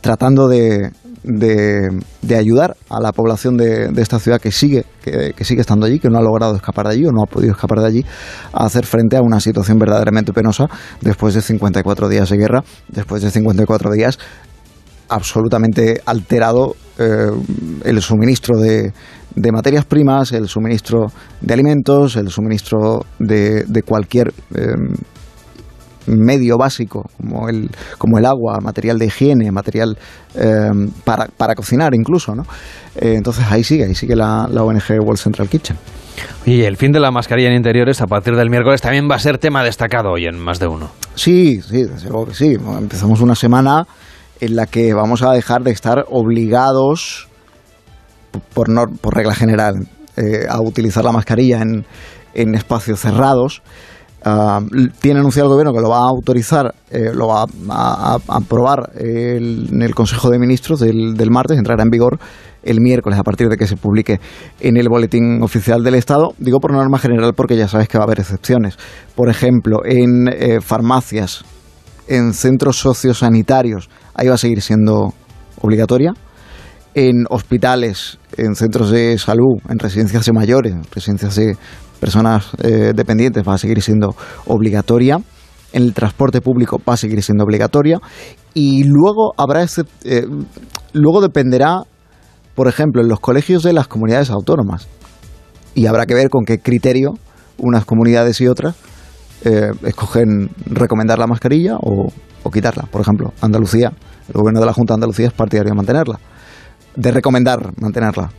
[0.01, 0.91] tratando de,
[1.29, 1.89] de,
[2.23, 5.87] de ayudar a la población de, de esta ciudad que sigue, que, que sigue estando
[5.87, 8.07] allí, que no ha logrado escapar de allí o no ha podido escapar de allí,
[8.53, 10.67] a hacer frente a una situación verdaderamente penosa
[11.01, 14.19] después de 54 días de guerra, después de 54 días
[15.11, 17.31] absolutamente alterado eh,
[17.85, 18.93] el suministro de,
[19.35, 21.07] de materias primas, el suministro
[21.41, 24.75] de alimentos, el suministro de, de cualquier eh,
[26.09, 29.97] medio básico como el, como el agua, material de higiene, material
[30.35, 30.71] eh,
[31.05, 32.35] para, para cocinar incluso.
[32.35, 32.43] ¿no?
[32.97, 35.77] Eh, entonces ahí sigue, ahí sigue la, la ONG World Central Kitchen.
[36.45, 39.19] Y el fin de la mascarilla en interiores a partir del miércoles también va a
[39.21, 40.91] ser tema destacado hoy en más de uno.
[41.15, 42.55] Sí, sí, desde luego que sí.
[42.79, 43.87] Empezamos una semana
[44.41, 47.29] en la que vamos a dejar de estar obligados,
[48.55, 49.87] por, no- por regla general,
[50.17, 51.85] eh, a utilizar la mascarilla en,
[52.35, 53.63] en espacios cerrados.
[54.25, 54.61] Ah,
[55.01, 59.81] tiene anunciado el gobierno que lo va a autorizar, eh, lo va a, aprobar en
[59.81, 62.19] el Consejo de Ministros del, martes, entrará en vigor
[62.65, 64.21] el miércoles a partir de que se publique
[64.59, 66.35] en el boletín oficial del Estado.
[66.39, 68.77] Digo por norma general porque ya sabes que va a haber excepciones.
[69.15, 71.45] Por ejemplo, en eh, farmacias,
[72.09, 75.15] en centros sociosanitarios, ahí va a seguir siendo
[75.61, 76.13] obligatoria.
[76.95, 81.57] En hospitales, en centros de salud, en residencias de mayores, en residencias de
[82.01, 84.15] personas eh, dependientes va a seguir siendo
[84.47, 85.21] obligatoria.
[85.73, 87.99] En el transporte público va a seguir siendo obligatoria.
[88.55, 90.25] Y luego habrá excep- eh,
[90.93, 91.83] luego dependerá,
[92.55, 94.89] por ejemplo, en los colegios de las comunidades autónomas.
[95.75, 97.13] Y habrá que ver con qué criterio
[97.59, 98.77] unas comunidades y otras
[99.45, 102.11] eh, escogen recomendar la mascarilla o,
[102.43, 102.85] o quitarla.
[102.91, 103.93] Por ejemplo, Andalucía,
[104.29, 106.19] el gobierno de la Junta de Andalucía es partidario de mantenerla,
[106.97, 108.31] de recomendar mantenerla.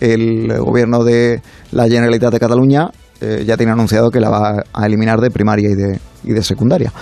[0.00, 1.40] El gobierno de
[1.72, 2.90] la Generalitat de Cataluña
[3.20, 6.42] eh, ya tiene anunciado que la va a eliminar de primaria y de, y de
[6.42, 6.92] secundaria.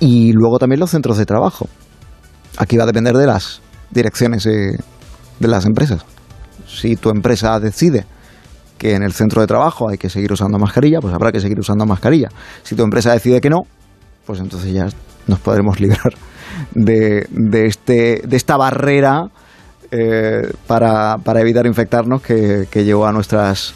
[0.00, 1.68] Y luego también los centros de trabajo.
[2.56, 3.60] Aquí va a depender de las
[3.90, 4.76] direcciones eh,
[5.38, 6.04] de las empresas.
[6.66, 8.04] Si tu empresa decide
[8.78, 11.58] que en el centro de trabajo hay que seguir usando mascarilla, pues habrá que seguir
[11.58, 12.28] usando mascarilla.
[12.62, 13.62] Si tu empresa decide que no,
[14.26, 14.88] pues entonces ya
[15.26, 16.14] nos podremos librar
[16.74, 19.28] de, de, este, de esta barrera
[19.90, 23.74] eh, para, para evitar infectarnos que, que llegó a nuestras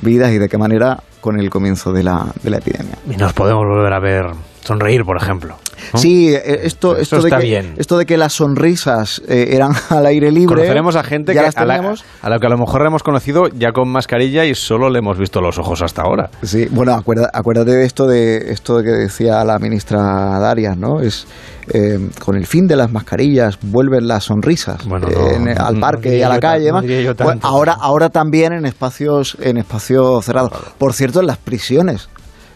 [0.00, 2.98] vidas y de qué manera con el comienzo de la, de la epidemia.
[3.08, 4.26] Y nos podemos volver a ver
[4.62, 5.56] sonreír, por ejemplo.
[5.92, 5.98] ¿no?
[5.98, 7.74] Sí, eh, esto, Eso esto, de está que, bien.
[7.76, 10.54] esto de que las sonrisas eh, eran al aire libre.
[10.54, 13.72] Conoceremos a gente que a la, a la que a lo mejor hemos conocido ya
[13.72, 16.30] con mascarilla y solo le hemos visto los ojos hasta ahora.
[16.42, 19.98] Sí, bueno, acuerda- acuérdate de esto de esto de que decía la ministra
[20.38, 21.00] Darias, ¿no?
[21.00, 21.26] Es
[21.72, 25.64] eh, con el fin de las mascarillas vuelven las sonrisas Bueno, eh, no, en- no
[25.66, 26.86] al parque y a la calle tan-
[27.16, 27.38] demás.
[27.42, 30.52] ahora ahora también en espacios en espacios cerrados.
[30.78, 32.08] Por cierto, en las prisiones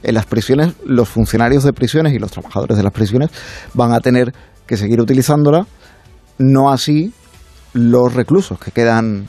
[0.07, 3.31] en las prisiones los funcionarios de prisiones y los trabajadores de las prisiones
[3.75, 4.33] van a tener
[4.67, 5.67] que seguir utilizándola,
[6.39, 7.13] no así
[7.73, 9.27] los reclusos que quedan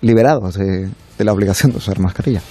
[0.00, 2.42] liberados de, de la obligación de usar mascarilla.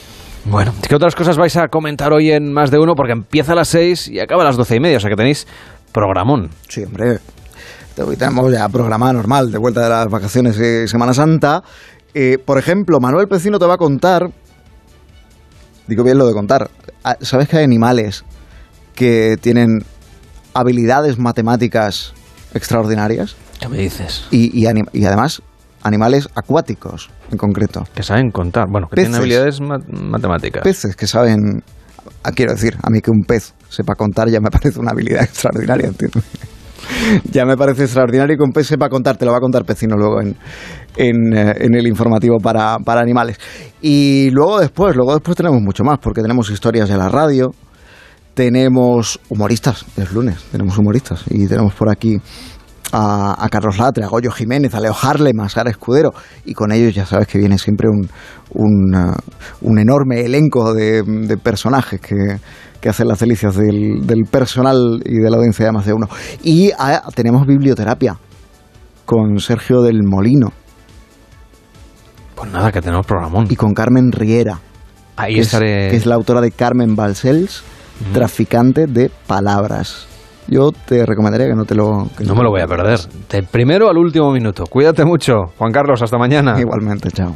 [0.45, 2.93] Bueno, ¿qué otras cosas vais a comentar hoy en más de uno?
[2.95, 5.17] Porque empieza a las seis y acaba a las doce y media, o sea que
[5.17, 5.45] tenéis
[5.91, 6.49] programón.
[6.69, 7.19] Sí, hombre.
[7.97, 11.63] Hoy tenemos ya programa normal de vuelta de las vacaciones de Semana Santa.
[12.13, 14.29] Eh, por ejemplo, Manuel Pecino te va a contar.
[15.87, 16.69] Digo bien lo de contar.
[17.03, 18.23] Ah, ¿Sabes que hay animales
[18.95, 19.79] que tienen
[20.53, 22.13] habilidades matemáticas
[22.53, 23.35] extraordinarias?
[23.59, 24.25] ¿Qué me dices?
[24.31, 25.41] Y, y, anim- y además,
[25.83, 27.83] animales acuáticos en concreto.
[27.95, 28.65] Que saben contar.
[28.69, 30.63] Bueno, que tienen habilidades ma- matemáticas.
[30.63, 31.63] Peces que saben.
[32.23, 35.23] ah, Quiero decir, a mí que un pez sepa contar ya me parece una habilidad
[35.23, 36.23] extraordinaria, ¿entiendes?
[37.31, 39.95] ya me parece extraordinario que un pez sepa contar, te lo va a contar Pecino
[39.95, 40.35] luego en,
[40.95, 43.39] en, eh, en el informativo para, para animales.
[43.81, 47.51] Y luego después, luego después tenemos mucho más, porque tenemos historias de la radio,
[48.33, 52.17] tenemos humoristas, es lunes, tenemos humoristas, y tenemos por aquí
[52.91, 56.13] a, a Carlos Latre, a Goyo Jiménez, a Leo Harlem, a Sara Escudero,
[56.45, 58.09] y con ellos ya sabes que viene siempre un,
[58.51, 59.13] un,
[59.61, 62.37] un enorme elenco de, de personajes que,
[62.79, 66.07] que hacen las delicias del, del personal y de la audiencia de más de uno.
[66.43, 68.17] Y ah, tenemos biblioterapia
[69.05, 70.51] con Sergio del Molino
[72.35, 73.47] Pues nada, que tenemos programón.
[73.49, 74.59] y con Carmen Riera,
[75.15, 75.89] Ahí que, es, estaré.
[75.89, 77.63] que es la autora de Carmen Balcells,
[78.13, 80.07] traficante de palabras.
[80.47, 82.07] Yo te recomendaría que no te lo...
[82.17, 82.99] que No me lo voy a perder.
[83.29, 84.65] Del primero al último minuto.
[84.65, 86.01] Cuídate mucho, Juan Carlos.
[86.01, 86.59] Hasta mañana.
[86.59, 87.35] Igualmente, chao.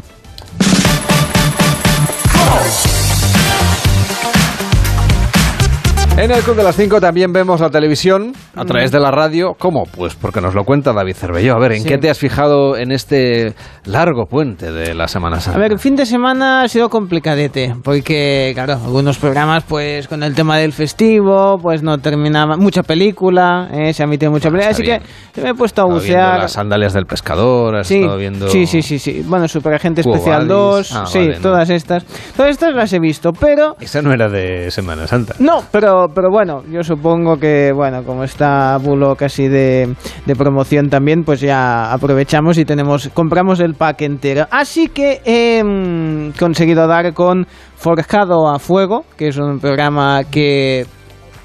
[6.18, 9.56] En el Club de las 5 también vemos la televisión a través de la radio.
[9.58, 9.86] ¿Cómo?
[9.86, 11.56] Pues porque nos lo cuenta David Cervelló.
[11.56, 11.88] A ver, ¿en Sí.
[11.88, 13.56] qué te has fijado en este
[13.86, 15.58] largo puente de la Semana Santa?
[15.58, 20.22] A ver, el fin de semana ha sido complicadete, porque, claro, algunos programas, pues, con
[20.22, 22.56] el tema del festivo, pues no terminaba.
[22.56, 25.02] Mucha película, eh, se ha emitido mucha película, así bien.
[25.34, 26.40] que me he puesto a bucear.
[26.40, 28.48] las sandalias del pescador, has Sí, estado viendo...
[28.50, 29.24] sí, sí, sí, sí.
[29.26, 30.50] Bueno, Superagente Quo Especial Vadis.
[30.50, 31.42] 2, Ah, sí, vale, no.
[31.42, 32.06] todas estas.
[32.36, 35.34] Todas estas las he visto, pero Esa no era de Semana Santa.
[35.40, 39.96] no, pero, pero bueno, yo supongo que, bueno, como está Bulo casi de,
[40.26, 44.46] de promoción también, pues ya aprovechamos y tenemos, compramos el pack entero.
[44.52, 47.46] Así que he mm, conseguido dar con
[47.76, 50.86] Forjado a Fuego, que es un programa que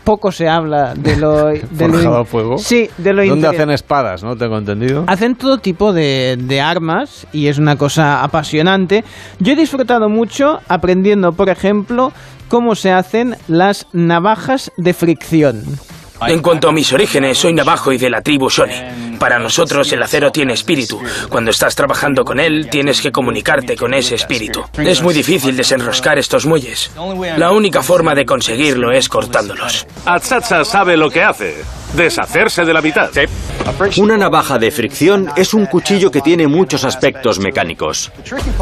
[0.04, 1.46] poco se habla de lo...
[1.70, 2.58] de lo- Forjado a fuego.
[2.58, 3.54] Sí, de lo ¿Dónde interior.
[3.54, 4.22] hacen espadas?
[4.22, 5.02] ¿No tengo entendido?
[5.08, 9.02] Hacen todo tipo de, de armas y es una cosa apasionante.
[9.40, 12.12] Yo he disfrutado mucho aprendiendo, por ejemplo,
[12.48, 15.64] cómo se hacen las navajas de fricción.
[16.26, 19.05] En cuanto a mis orígenes, soy navajo y de la tribu Shone.
[19.18, 21.00] Para nosotros el acero tiene espíritu.
[21.28, 24.62] Cuando estás trabajando con él, tienes que comunicarte con ese espíritu.
[24.78, 26.90] Es muy difícil desenroscar estos muelles.
[27.36, 29.86] La única forma de conseguirlo es cortándolos.
[30.04, 31.64] Atsatsa sabe lo que hace.
[31.94, 33.10] Deshacerse de la mitad.
[33.96, 38.12] Una navaja de fricción es un cuchillo que tiene muchos aspectos mecánicos.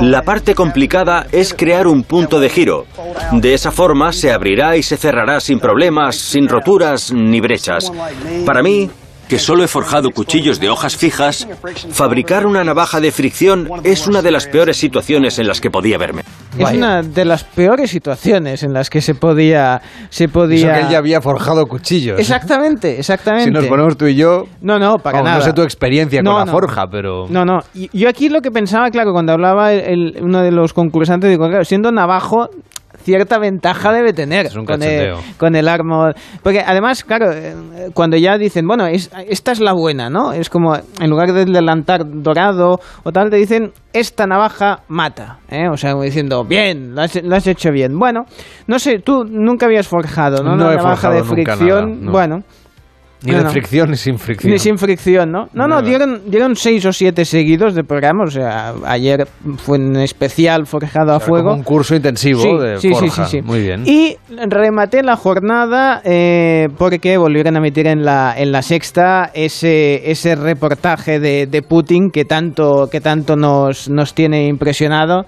[0.00, 2.86] La parte complicada es crear un punto de giro.
[3.32, 7.90] De esa forma se abrirá y se cerrará sin problemas, sin roturas ni brechas.
[8.46, 8.90] Para mí,
[9.28, 11.48] que solo he forjado cuchillos de hojas fijas,
[11.90, 15.98] fabricar una navaja de fricción es una de las peores situaciones en las que podía
[15.98, 16.22] verme.
[16.58, 19.80] Es una de las peores situaciones en las que se podía...
[20.10, 20.72] Se Eso podía...
[20.74, 22.18] que él ya había forjado cuchillos.
[22.20, 23.46] Exactamente, exactamente.
[23.46, 24.44] Si nos ponemos tú y yo...
[24.60, 25.38] No, no, para Vamos, nada.
[25.38, 27.26] No sé tu experiencia No, con la forja, pero...
[27.28, 27.58] No, no.
[27.92, 31.64] Yo aquí lo que pensaba, claro, cuando hablaba el- uno de los concursantes, digo, claro,
[31.64, 32.48] siendo navajo,
[33.02, 35.68] cierta ventaja debe tener un con, el, con el.
[36.42, 37.54] Porque además, claro, eh,
[37.94, 40.32] cuando ya dicen, bueno, es- esta es la buena, ¿no?
[40.32, 45.68] Es como, en lugar del delantar dorado o tal, te dicen, esta navaja mata, ¿eh?
[45.68, 47.98] O sea, como diciendo, bien, lo has, lo has hecho bien.
[47.98, 48.24] Bueno,
[48.66, 50.56] no sé, tú nunca habías forjado, ¿no?
[50.56, 52.12] No Una navaja de fricción, nada, no.
[52.12, 52.38] bueno.
[53.24, 53.50] Ni No, de no.
[53.50, 54.52] fricción ni sin fricción.
[54.52, 55.48] Ni sin fricción, ¿no?
[55.54, 58.28] No, no, dieron, dieron seis o siete seguidos de programas.
[58.28, 61.48] O sea, ayer fue un especial forjado a fuego.
[61.48, 63.24] como un curso intensivo Sí, de sí, sí, forja.
[63.26, 63.42] sí, sí.
[63.46, 63.82] Muy bien.
[63.86, 64.16] Y
[64.48, 70.34] rematé la jornada eh, porque volvieron a emitir en la, en la sexta ese, ese
[70.34, 75.22] reportaje de, de Putin que tanto, que tanto nos, nos tiene impresionado.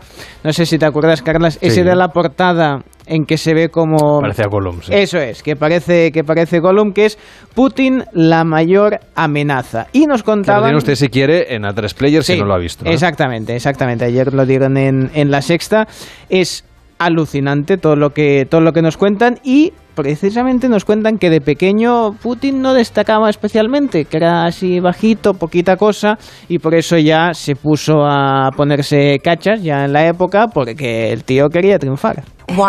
[0.44, 4.20] No sé si te acuerdas, Carlas, ese de la portada en que se ve como...
[4.20, 4.92] Parece a Gollum, sí.
[4.92, 7.18] Eso es, que parece, que parece Gollum, que es
[7.54, 9.86] Putin la mayor amenaza.
[9.92, 10.64] Y nos Que lo contaban...
[10.64, 12.84] tiene usted si quiere en A3 Player si no lo ha visto.
[12.84, 12.90] ¿no?
[12.90, 14.04] Exactamente, exactamente.
[14.04, 15.86] Ayer lo dieron en, en la sexta.
[16.28, 16.64] Es
[16.98, 21.40] alucinante todo lo que todo lo que nos cuentan y precisamente nos cuentan que de
[21.40, 26.18] pequeño Putin no destacaba especialmente, que era así bajito, poquita cosa
[26.48, 31.24] y por eso ya se puso a ponerse cachas ya en la época porque el
[31.24, 32.22] tío quería triunfar.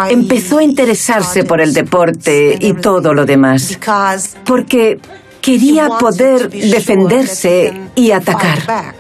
[0.10, 3.78] Empezó a interesarse por el deporte y todo lo demás,
[4.46, 4.98] porque
[5.42, 8.96] quería poder defenderse y atacar.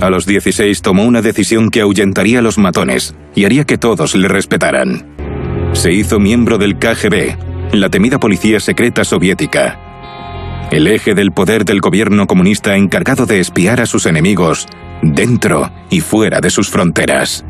[0.00, 4.14] A los 16 tomó una decisión que ahuyentaría a los matones y haría que todos
[4.14, 5.19] le respetaran.
[5.72, 10.68] Se hizo miembro del KGB, la temida policía secreta soviética.
[10.70, 14.66] El eje del poder del gobierno comunista encargado de espiar a sus enemigos
[15.02, 17.44] dentro y fuera de sus fronteras.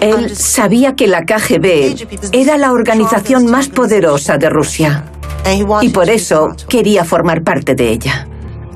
[0.00, 5.04] Él sabía que la KGB era la organización más poderosa de Rusia
[5.82, 8.26] y por eso quería formar parte de ella.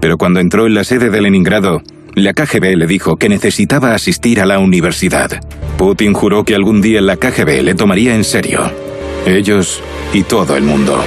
[0.00, 1.82] Pero cuando entró en la sede de Leningrado,
[2.14, 5.30] la KGB le dijo que necesitaba asistir a la universidad.
[5.76, 8.70] Putin juró que algún día la KGB le tomaría en serio.
[9.26, 11.02] Ellos y todo el mundo.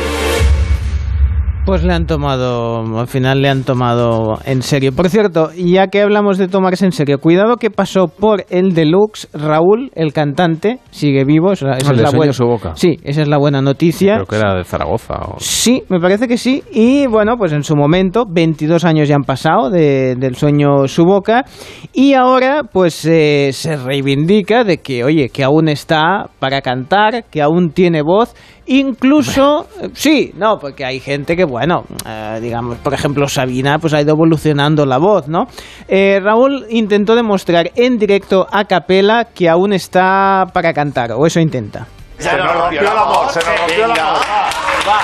[1.68, 4.93] Pues le han tomado, al final le han tomado en serio.
[4.93, 9.28] Por cierto, ya que hablamos de tomarse en serio, cuidado que pasó por el Deluxe,
[9.34, 12.32] Raúl, el cantante, sigue vivo, esa, esa Ah, es la buena.
[12.32, 12.72] su boca.
[12.76, 14.13] Sí, esa es la buena noticia.
[14.13, 15.15] Creo que era de Zaragoza.
[15.15, 16.63] o- Sí, me parece que sí.
[16.72, 21.03] Y bueno, pues en su momento, 22 años ya han pasado de- del sueño su
[21.03, 21.43] boca.
[21.91, 27.41] Y ahora, pues eh, se reivindica de que, oye, que aún está para cantar, que
[27.41, 28.34] aún tiene voz.
[28.70, 34.01] Incluso, sí, no, porque hay gente que, bueno, eh, digamos, por ejemplo, Sabina, pues ha
[34.01, 35.47] ido evolucionando la voz, ¿no?
[35.88, 41.39] Eh, Raúl intentó demostrar en directo a capela que aún está para cantar, o eso
[41.39, 41.88] intenta.
[42.18, 44.01] Se nos rompió el amor, se nos rompió el amor.
[44.01, 44.99] Va.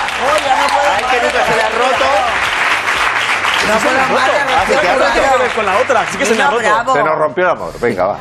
[0.96, 2.04] Ay, que nunca se le ha roto.
[3.66, 5.54] No se puedo roto.
[5.56, 6.06] con la otra.
[6.10, 6.92] Sí que se me ha Venga, roto.
[6.92, 7.72] Se nos rompió el amor.
[7.80, 8.18] Venga, va.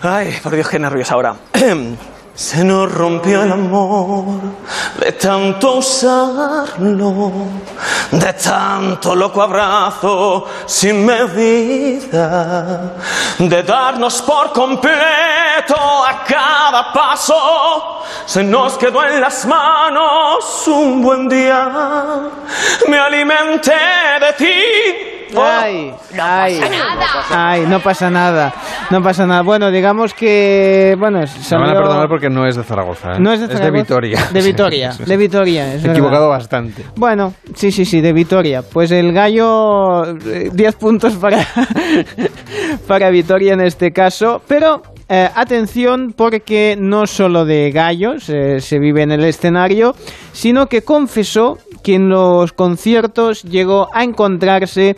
[0.00, 1.34] Ay, por Dios, qué nervios ahora.
[2.38, 4.38] Se nos rompió el amor
[5.00, 7.32] de tanto usarlo,
[8.12, 12.94] de tanto loco abrazo sin medida,
[13.40, 18.04] de darnos por completo a cada paso.
[18.24, 22.20] Se nos quedó en las manos un buen día,
[22.86, 23.72] me alimenté
[24.20, 25.27] de ti.
[25.36, 27.50] Ay, ay, pasa nada.
[27.50, 28.54] ay, no pasa nada,
[28.90, 29.42] no pasa nada.
[29.42, 31.66] Bueno, digamos que, bueno, Me salió...
[31.66, 33.12] van a perdonar porque no es de Zaragoza.
[33.12, 33.20] ¿eh?
[33.20, 33.70] No es de Zaragoza.
[33.70, 34.18] Vitoria.
[34.32, 35.66] De Vitoria, de Vitoria.
[35.68, 35.92] es He verdad.
[35.96, 36.84] equivocado bastante.
[36.96, 38.62] Bueno, sí, sí, sí, de Vitoria.
[38.62, 41.44] Pues el gallo, eh, 10 puntos para,
[42.86, 44.40] para Vitoria en este caso.
[44.46, 49.96] Pero eh, atención porque no solo de gallos eh, se vive en el escenario,
[50.32, 54.96] sino que confesó que en los conciertos llegó a encontrarse,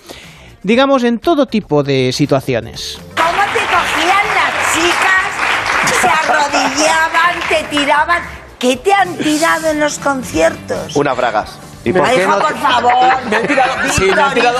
[0.63, 2.99] digamos, en todo tipo de situaciones.
[3.17, 6.01] ¿Cómo te cogían las chicas?
[6.01, 8.23] Se arrodillaban, te tiraban.
[8.59, 10.97] ¿Qué te han tirado en los conciertos?
[10.97, 11.70] Unas bragas.
[11.83, 12.93] ¿Y por qué no por favor.
[13.31, 13.71] Me han tirado.
[13.93, 14.59] Sí, me han tirado.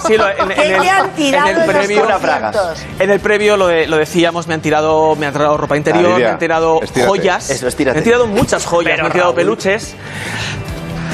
[0.06, 2.06] Sí, lo- en, ¿Qué en el, han tirado en el previo.
[2.06, 2.78] conciertos?
[2.98, 6.12] En el previo lo, de- lo decíamos, me han tirado, me han tirado ropa interior,
[6.12, 7.08] Lidia, me han tirado estírate.
[7.08, 7.50] joyas.
[7.50, 9.36] Eso, me han tirado muchas joyas, Pero, me han tirado Raúl.
[9.36, 9.94] peluches.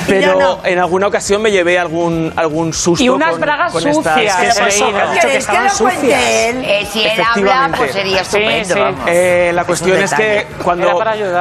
[0.20, 0.59] Pero no.
[0.64, 3.02] en alguna ocasión me llevé algún, algún susto.
[3.04, 4.18] Y unas con- bragas con sucias.
[4.18, 5.94] Estas, Pero eso, bueno, que que ¿Quieres que estaban lo sucias.
[5.98, 6.64] cuente él?
[6.64, 8.80] Eh, si él habla, pues sería Sí, estupendo, sí.
[8.80, 9.00] vamos.
[9.06, 10.90] Eh, la Es cuestión un es que cuando,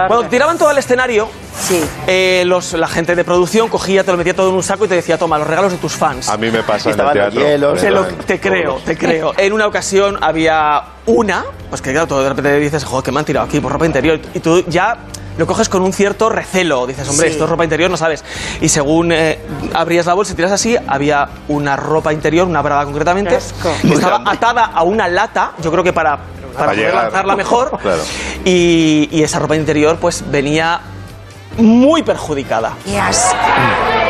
[0.07, 1.27] cuando tiraban todo al escenario,
[2.07, 4.87] eh, los, la gente de producción cogía, te lo metía todo en un saco y
[4.87, 6.29] te decía, toma, los regalos de tus fans.
[6.29, 7.41] A mí me pasa en el teatro.
[7.41, 7.81] hielos.
[7.81, 9.33] Te, lo- te creo, te creo.
[9.37, 13.19] En una ocasión había una, pues que claro, tú de repente dices, joder, que me
[13.19, 14.19] han tirado aquí por ropa interior.
[14.33, 14.97] Y tú ya
[15.37, 16.85] lo coges con un cierto recelo.
[16.87, 17.31] Dices, hombre, Sí.
[17.33, 18.23] esto es ropa interior, no sabes.
[18.61, 19.39] Y según eh,
[19.73, 23.37] abrías la bolsa y tiras así, había una ropa interior, una brava concretamente,
[23.81, 27.03] que estaba atada a una lata, yo creo que para, para Para poder llegar.
[27.03, 27.77] lanzarla mejor.
[27.81, 28.01] Claro.
[28.45, 30.79] Y, y esa ropa interior, pues venía
[31.57, 32.73] muy perjudicada.
[32.85, 33.35] Qué asco.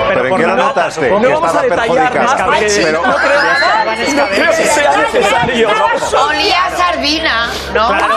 [0.09, 1.09] ¿Pero en qué lo no- notaste?
[1.09, 2.35] No vamos a detallar más
[2.75, 3.41] Pero- no creo,
[4.15, 5.69] no creo que sea necesario.
[6.27, 7.89] Olía a sardina, ¿no?
[7.89, 8.07] Una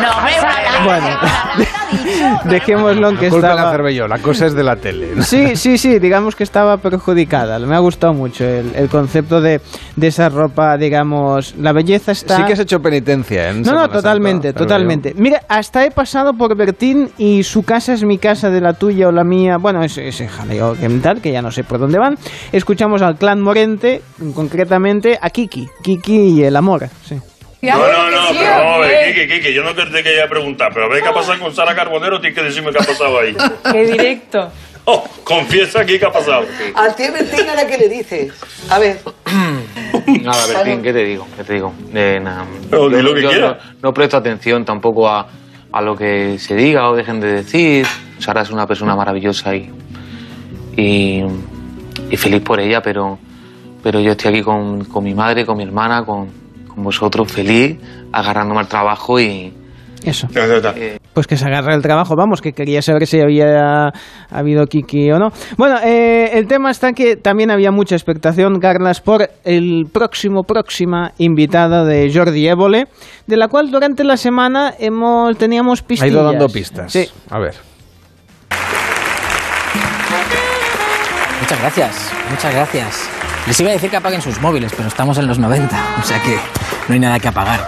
[0.00, 0.84] lata.
[0.84, 1.06] Bueno,
[2.44, 3.72] dejémoslo en que Culpa la estaba...
[3.72, 5.12] Cervelló, la cosa es de la tele.
[5.16, 5.22] ¿no?
[5.22, 7.58] Sí, sí, sí, digamos que estaba perjudicada.
[7.58, 9.60] Me ha gustado mucho el, el concepto de,
[9.96, 12.36] de esa ropa, digamos, la belleza está...
[12.36, 13.50] Sí que has hecho penitencia, ¿eh?
[13.50, 15.14] en No, no, Santa, totalmente, totalmente.
[15.16, 19.08] Mira, hasta he pasado por Bertín y su casa es mi casa de la tuya
[19.08, 19.56] o la mía.
[19.58, 22.16] Bueno, ese, ese jaleo que tal, que ya no sé por dónde van.
[22.52, 24.02] Escuchamos al clan Morente,
[24.34, 25.66] concretamente a Kiki.
[25.82, 27.16] Kiki y el amor, sí.
[27.62, 30.70] No, no, no, pero vamos a ver, Kike, Kike, yo no te te quería preguntar,
[30.72, 33.18] pero a ver qué ha pasado con Sara Carbonero, tienes que decirme qué ha pasado
[33.18, 33.36] ahí.
[33.72, 34.50] Qué directo.
[34.88, 36.46] Oh, confiesa aquí qué ha pasado.
[36.76, 38.32] Al tío Bertín, ¿ahora qué le dices?
[38.70, 39.00] A ver.
[40.22, 41.26] Nada, Bertín, ¿qué te digo?
[41.36, 41.74] ¿Qué te digo?
[41.92, 42.46] Eh, nada.
[42.70, 43.56] Pero di lo que yo quieras.
[43.64, 45.26] No, no presto atención tampoco a,
[45.72, 47.84] a lo que se diga o dejen de decir.
[48.20, 49.72] Sara es una persona maravillosa y,
[50.76, 51.24] y,
[52.08, 53.18] y feliz por ella, pero,
[53.82, 56.30] pero yo estoy aquí con, con mi madre, con mi hermana, con,
[56.76, 57.78] con vosotros, feliz,
[58.12, 59.52] agarrándome al trabajo y...
[60.04, 60.28] Eso.
[61.14, 63.88] Pues que se agarra el trabajo, vamos, que quería saber si había
[64.30, 65.30] habido Kiki o no.
[65.56, 71.10] Bueno, eh, el tema está que también había mucha expectación, Carlas, por el próximo, próxima
[71.18, 72.84] invitada de Jordi Évole,
[73.26, 76.08] de la cual durante la semana hemos teníamos Ha pistas.
[76.08, 76.92] ido dando pistas.
[76.92, 77.08] Sí.
[77.30, 77.54] A ver.
[81.40, 83.15] Muchas gracias, muchas gracias.
[83.46, 86.20] Les iba a decir que apaguen sus móviles, pero estamos en los 90, o sea
[86.22, 86.36] que
[86.88, 87.66] no hay nada que apagar.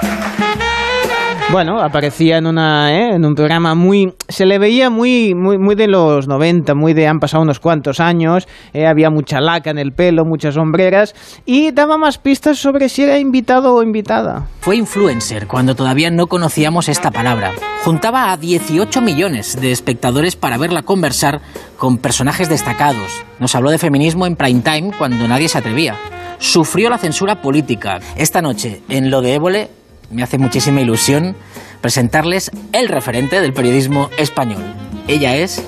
[1.51, 3.15] Bueno, aparecía en una ¿eh?
[3.15, 7.09] en un programa muy se le veía muy muy muy de los 90, muy de
[7.09, 11.15] han pasado unos cuantos años, eh, había mucha laca en el pelo, muchas sombreras
[11.47, 14.47] y daba más pistas sobre si era invitado o invitada.
[14.61, 17.53] Fue influencer cuando todavía no conocíamos esta palabra.
[17.83, 21.41] Juntaba a 18 millones de espectadores para verla conversar
[21.79, 23.25] con personajes destacados.
[23.39, 25.97] Nos habló de feminismo en prime time cuando nadie se atrevía.
[26.39, 28.01] Sufrió la censura política.
[28.17, 29.71] Esta noche, en lo de Évole,
[30.11, 31.37] me hace muchísima ilusión
[31.81, 34.63] presentarles el referente del periodismo español.
[35.07, 35.65] Ella es...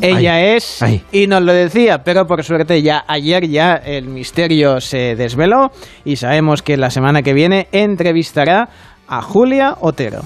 [0.00, 0.78] Ella es
[1.10, 5.72] y nos lo decía, pero por suerte ya ayer ya el misterio se desveló
[6.04, 8.68] y sabemos que la semana que viene entrevistará
[9.08, 10.20] a Julia Otero.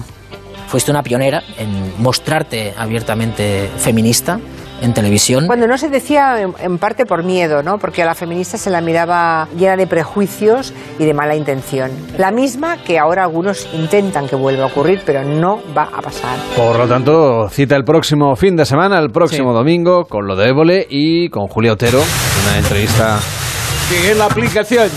[0.67, 4.39] Fuiste una pionera en mostrarte abiertamente feminista
[4.83, 5.47] en televisión.
[5.47, 7.77] Cuando no se decía en, en parte por miedo, ¿no?
[7.77, 11.91] Porque a la feminista se la miraba llena de prejuicios y de mala intención.
[12.17, 16.37] La misma que ahora algunos intentan que vuelva a ocurrir, pero no va a pasar.
[16.55, 20.49] Por lo tanto, cita el próximo fin de semana, el próximo domingo, con lo de
[20.49, 21.99] Évole y con Julio Otero,
[22.43, 23.19] una entrevista
[24.11, 24.89] en la aplicación.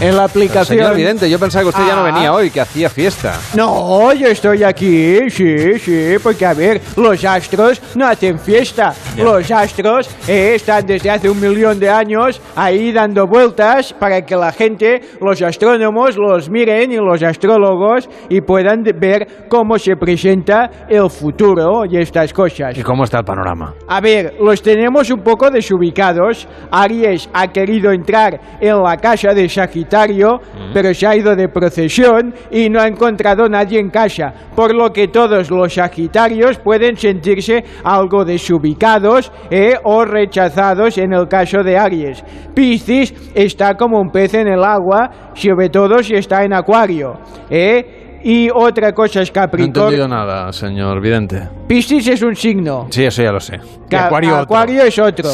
[0.00, 0.78] En la aplicación.
[0.78, 2.12] Señor Vidente, yo pensaba que usted ya no Ah.
[2.12, 3.34] venía hoy, que hacía fiesta.
[3.54, 8.94] No, yo estoy aquí, sí, sí, porque a ver, los astros no hacen fiesta.
[9.16, 14.36] Los astros eh, están desde hace un millón de años ahí dando vueltas para que
[14.36, 20.70] la gente, los astrónomos, los miren y los astrólogos y puedan ver cómo se presenta
[20.88, 22.78] el futuro y estas cosas.
[22.78, 23.74] ¿Y cómo está el panorama?
[23.88, 26.46] A ver, los tenemos un poco desubicados.
[26.70, 28.27] Aries ha querido entrar
[28.60, 30.40] en la casa de Sagitario,
[30.72, 34.32] pero se ha ido de procesión y no ha encontrado nadie en casa.
[34.54, 41.28] Por lo que todos los Sagitarios pueden sentirse algo desubicados eh, o rechazados en el
[41.28, 42.22] caso de Aries.
[42.54, 47.14] Piscis está como un pez en el agua, sobre todo si está en Acuario.
[47.50, 48.04] eh.
[48.20, 49.82] Y otra cosa es No he Capricornio.
[49.84, 51.40] entendido nada, señor Vidente.
[51.68, 52.88] Piscis es un signo.
[52.90, 53.60] Sí, eso ya lo sé.
[53.90, 54.66] Ca- Acuario, otro.
[54.86, 55.30] es otro.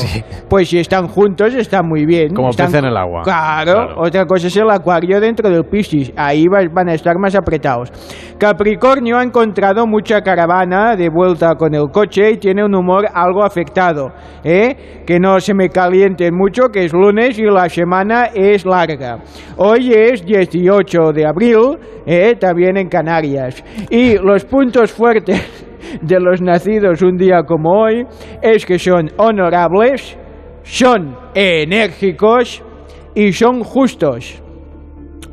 [0.48, 2.34] Pues si están juntos, están muy bien.
[2.34, 3.22] Como Están- pez en el agua.
[3.22, 3.94] Claro, Claro.
[4.00, 6.12] otra cosa es el acuario dentro del Piscis.
[6.16, 7.90] Ahí va- van a estar más apretados.
[8.38, 13.42] Capricornio ha encontrado mucha caravana de vuelta con el coche y tiene un humor algo
[13.44, 14.12] afectado.
[14.44, 15.02] ¿eh?
[15.06, 19.18] Que no se me calienten mucho, que es lunes y la semana es larga.
[19.56, 22.34] Hoy es 18 de abril, ¿eh?
[22.38, 23.62] también en Canarias.
[23.90, 25.63] Y los puntos fuertes
[26.02, 28.04] de los nacidos un día como hoy
[28.42, 30.16] es que son honorables,
[30.62, 32.62] son enérgicos
[33.14, 34.40] y son justos.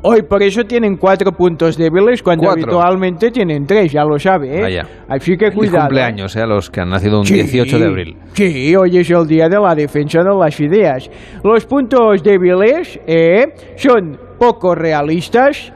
[0.04, 2.64] Hoy por eso tienen cuatro puntos débiles cuando Cuatro.
[2.64, 4.62] habitualmente tienen tres, ya lo sabe, ¿eh?
[4.64, 4.82] Vaya.
[5.08, 5.86] Así que cuidado.
[5.90, 7.36] cumpleaños, eh, a los que han nacido un Sí.
[7.36, 8.18] 18 de abril.
[8.34, 11.08] Sí, hoy es el día de la defensa de las ideas.
[11.44, 15.72] Los puntos débiles eh, son poco realistas,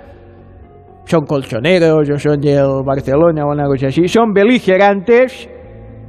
[1.06, 5.50] son colchoneros o son del Barcelona o una cosa así, son beligerantes.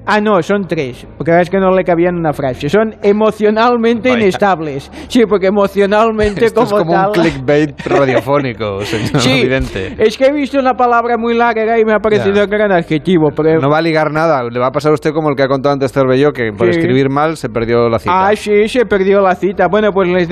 [0.09, 2.69] Ah, no, son tres, porque es que no le cabía en una frase.
[2.69, 4.23] Son emocionalmente Vaya.
[4.23, 4.89] inestables.
[5.09, 7.07] Sí, porque emocionalmente Esto es como como tal...
[7.09, 9.97] un clickbait radiofónico, señor Sí, Vidente.
[9.99, 12.47] es que he visto una palabra muy larga y me ha parecido Ya.
[12.47, 13.59] que era un adjetivo, pero...
[13.61, 14.45] No va a ligar nada.
[14.45, 16.73] Le va a pasar a usted como el que ha contado antes Cervelló, que por
[16.73, 16.79] Sí.
[16.79, 18.29] escribir mal se perdió la cita.
[18.29, 19.67] Ah, sí, se perdió la cita.
[19.69, 20.29] Bueno, pues les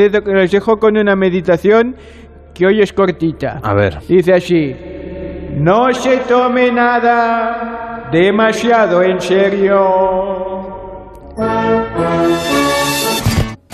[0.53, 1.97] dejo con una meditación
[2.55, 3.61] que hoy es cortita.
[3.63, 3.99] A ver.
[4.09, 4.75] Dice así,
[5.57, 10.15] no se tome nada demasiado en serio.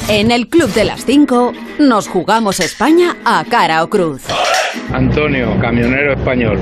[0.09, 4.23] En el Club de las 5 nos jugamos España a cara o cruz.
[4.93, 6.59] Antonio, camionero español.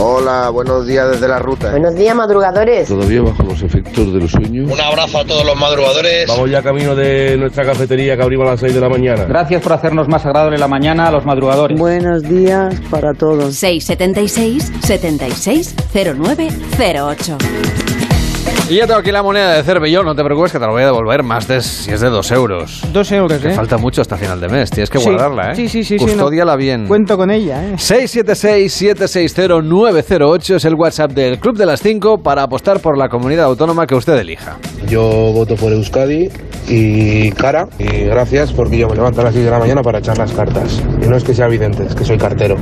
[0.00, 1.72] Hola, buenos días desde la ruta.
[1.72, 2.86] Buenos días, madrugadores.
[2.86, 4.72] ¿Todavía bajo los efectos del sueño?
[4.72, 6.28] Un abrazo a todos los madrugadores.
[6.28, 9.24] Vamos ya camino de nuestra cafetería que abrimos a las 6 de la mañana.
[9.24, 11.76] Gracias por hacernos más agradable la mañana a los madrugadores.
[11.76, 13.56] Buenos días para todos.
[13.56, 17.97] 676 76 09 08.
[18.70, 20.02] Y ya tengo aquí la moneda de Cervelló.
[20.02, 22.30] No te preocupes que te la voy a devolver más de si es de dos
[22.30, 22.82] euros.
[22.92, 23.52] Dos euros, Que ¿eh?
[23.52, 24.70] falta mucho hasta final de mes.
[24.70, 25.08] Tienes que Sí.
[25.08, 25.56] guardarla, ¿eh?
[25.56, 26.12] Sí, sí, sí, sí, no.
[26.12, 26.86] Custódiala bien.
[26.86, 27.76] Cuento con ella, ¿eh?
[27.78, 33.86] 676-760-908 es el WhatsApp del Club de las 5 para apostar por la comunidad autónoma
[33.86, 34.58] que usted elija.
[34.86, 35.00] Yo
[35.32, 36.28] voto por Euskadi
[36.68, 37.68] y cara.
[37.78, 40.32] Y gracias porque yo me levanto a las 6 de la mañana para echar las
[40.32, 40.82] cartas.
[41.02, 42.56] Y no es que sea evidente, es que soy cartero.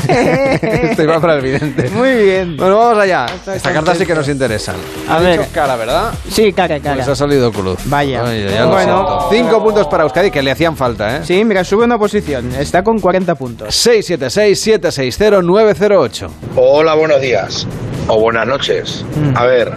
[0.62, 1.90] Esto iba para el vidente.
[1.90, 2.56] Muy bien.
[2.56, 3.26] Bueno, vamos allá.
[3.54, 4.76] Esta carta sí que nos interesan.
[5.10, 5.41] A ver.
[5.48, 6.12] Cara, ¿verdad?
[6.30, 6.96] Sí, cara, cara.
[6.96, 7.78] Pues ha salido cruz.
[7.86, 8.22] Vaya.
[8.24, 9.28] Oye, ya lo Bueno.
[9.30, 9.50] siento.
[9.50, 11.20] Cinco puntos para Euskadi que le hacían falta, ¿eh?
[11.24, 12.52] Sí, mira, sube una posición.
[12.54, 13.74] Está con 40 puntos.
[13.86, 16.28] 676-760-908.
[16.56, 17.66] Hola, buenos días.
[18.08, 19.04] O buenas noches.
[19.16, 19.36] Mm.
[19.36, 19.72] A ver,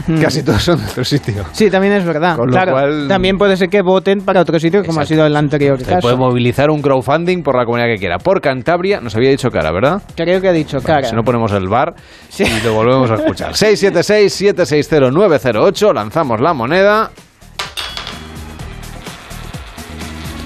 [0.08, 0.22] Mm.
[0.22, 1.44] casi todos son de otro sitio.
[1.52, 2.36] Sí, también es verdad.
[2.36, 3.08] Con lo cual...
[3.08, 6.16] También puede ser que voten para otro sitio, como ha sido el anterior Se puede
[6.16, 8.20] movilizar un crowdfunding por la comunidad que quiera.
[8.20, 10.02] Por Cantabria, nos había dicho cara, ¿verdad?
[10.16, 11.08] Creo que ha dicho cara.
[11.08, 11.96] Si no ponemos el bar
[12.30, 12.44] sí.
[12.44, 13.54] y lo volvemos a escuchar.
[13.66, 17.12] 676-760-908, lanzamos la moneda.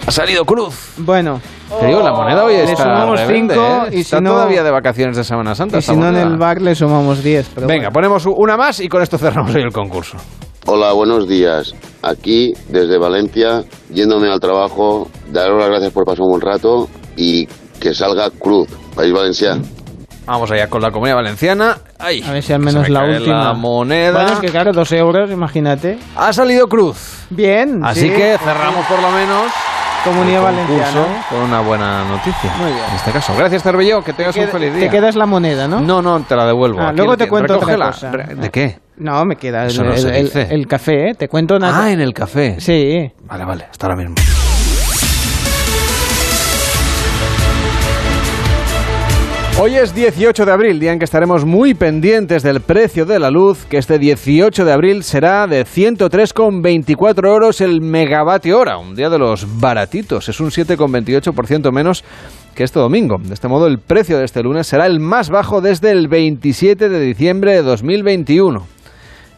[0.05, 0.93] Ha salido cruz.
[0.97, 1.41] Bueno.
[1.79, 3.89] Te digo, la moneda hoy Le está sumamos rebelde, cinco ¿eh?
[3.91, 5.77] y está si no- todavía de vacaciones de Semana Santa.
[5.77, 7.51] Y si no en el bar le sumamos 10.
[7.55, 10.17] pero Venga, ponemos una más y con esto cerramos hoy el concurso.
[10.65, 11.73] Hola, buenos días.
[12.01, 13.63] Aquí, desde Valencia,
[13.93, 17.45] yéndome al trabajo, daros las gracias por pasar un buen rato y
[17.79, 19.61] que salga Cruz, País Valenciano.
[20.25, 21.77] Vamos allá con la Comunidad Valenciana.
[21.97, 23.43] Ay, A ver si al menos me la última.
[23.45, 24.11] La moneda.
[24.11, 25.97] Bueno, es que claro, dos euros, imagínate.
[26.15, 27.25] Ha salido cruz.
[27.31, 27.79] Bien.
[27.83, 28.09] Así sí.
[28.11, 29.51] que cerramos por lo menos
[30.03, 31.25] Comunidad Valenciana.
[31.29, 32.51] con una buena noticia.
[32.57, 32.83] Muy bien.
[32.89, 33.33] En este caso.
[33.37, 34.03] Gracias, Cervelló.
[34.03, 34.89] Que tengas un feliz Te día.
[34.89, 35.81] quedas la moneda, ¿no?
[35.81, 36.79] No, no, te la devuelvo.
[36.81, 38.09] Ah, luego te cuento otra cosa.
[38.11, 38.79] ¿De qué?
[38.97, 41.15] No, me queda el, no el café, ¿eh?
[41.15, 41.83] Te cuento una...
[41.83, 42.59] Ah, en el café.
[42.59, 43.11] Sí.
[43.23, 43.67] Vale, vale.
[43.71, 44.15] Hasta ahora mismo.
[49.61, 53.29] Hoy es 18 de abril, día en que estaremos muy pendientes del precio de la
[53.29, 59.09] luz, que este 18 de abril será de 103,24 euros el megavatio hora, un día
[59.09, 62.05] de los baratitos, es un 7,28% menos
[62.55, 63.17] que este domingo.
[63.21, 66.87] De este modo, el precio de este lunes será el más bajo desde el 27
[66.87, 68.65] de diciembre de 2021.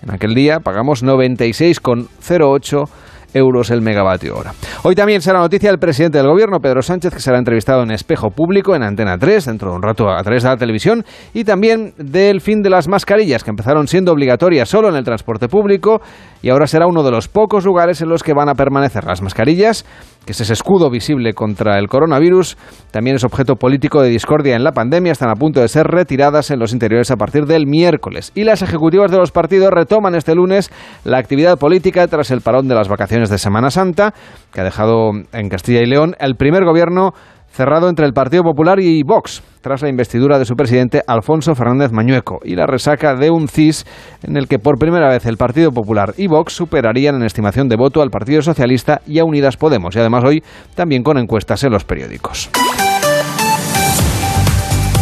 [0.04, 2.90] En aquel día pagamos 96,08 euros
[3.34, 4.54] el megavatio hora.
[4.84, 8.32] Hoy también será noticia el presidente del gobierno, Pedro Sánchez, que será entrevistado en Espejo
[8.32, 11.94] Público, en Antena 3, dentro de un rato a través de la televisión, y también
[11.98, 16.02] del fin de las mascarillas, que empezaron siendo obligatorias solo en el transporte público,
[16.42, 19.22] y ahora será uno de los pocos lugares en los que van a permanecer las
[19.22, 19.86] mascarillas,
[20.26, 22.58] que es ese escudo visible contra el coronavirus,
[22.92, 26.52] también es objeto político de discordia en la pandemia, están a punto de ser retiradas
[26.52, 28.32] en los interiores a partir del miércoles.
[28.36, 30.72] Y las ejecutivas de los partidos retoman este lunes
[31.04, 34.14] la actividad política tras el parón de las vacaciones de Semana Santa,
[34.52, 37.14] que ha dejado en Castilla y León el primer gobierno
[37.52, 41.92] cerrado entre el Partido Popular y Vox, tras la investidura de su presidente Alfonso Fernández
[41.92, 43.86] Mañueco y la resaca de un CIS
[44.24, 47.76] en el que por primera vez el Partido Popular y Vox superarían en estimación de
[47.76, 50.44] voto al Partido Socialista y a Unidas Podemos, y además hoy
[50.76, 52.50] también con encuestas en los periódicos.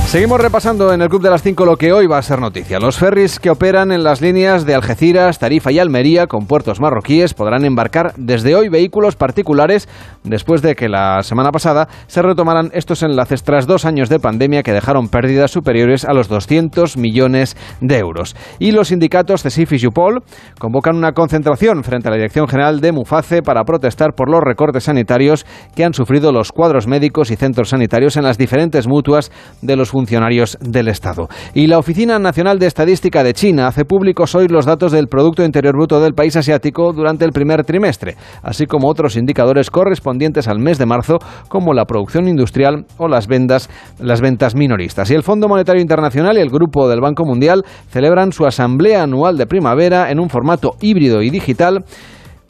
[0.09, 2.79] Seguimos repasando en el Club de las 5 lo que hoy va a ser noticia.
[2.79, 7.35] Los ferries que operan en las líneas de Algeciras, Tarifa y Almería con puertos marroquíes
[7.35, 9.87] podrán embarcar desde hoy vehículos particulares
[10.23, 14.63] después de que la semana pasada se retomaran estos enlaces tras dos años de pandemia
[14.63, 18.35] que dejaron pérdidas superiores a los 200 millones de euros.
[18.57, 20.23] Y los sindicatos CESIF y Jupol
[20.57, 24.85] convocan una concentración frente a la Dirección General de Muface para protestar por los recortes
[24.85, 25.45] sanitarios
[25.75, 29.31] que han sufrido los cuadros médicos y centros sanitarios en las diferentes mutuas
[29.61, 31.27] de los funcionarios del Estado.
[31.53, 35.43] Y la Oficina Nacional de Estadística de China hace públicos hoy los datos del Producto
[35.43, 40.59] Interior Bruto del país asiático durante el primer trimestre, así como otros indicadores correspondientes al
[40.59, 41.17] mes de marzo,
[41.49, 43.69] como la producción industrial o las ventas,
[43.99, 45.11] las ventas minoristas.
[45.11, 49.37] Y el Fondo Monetario Internacional y el Grupo del Banco Mundial celebran su asamblea anual
[49.37, 51.83] de primavera en un formato híbrido y digital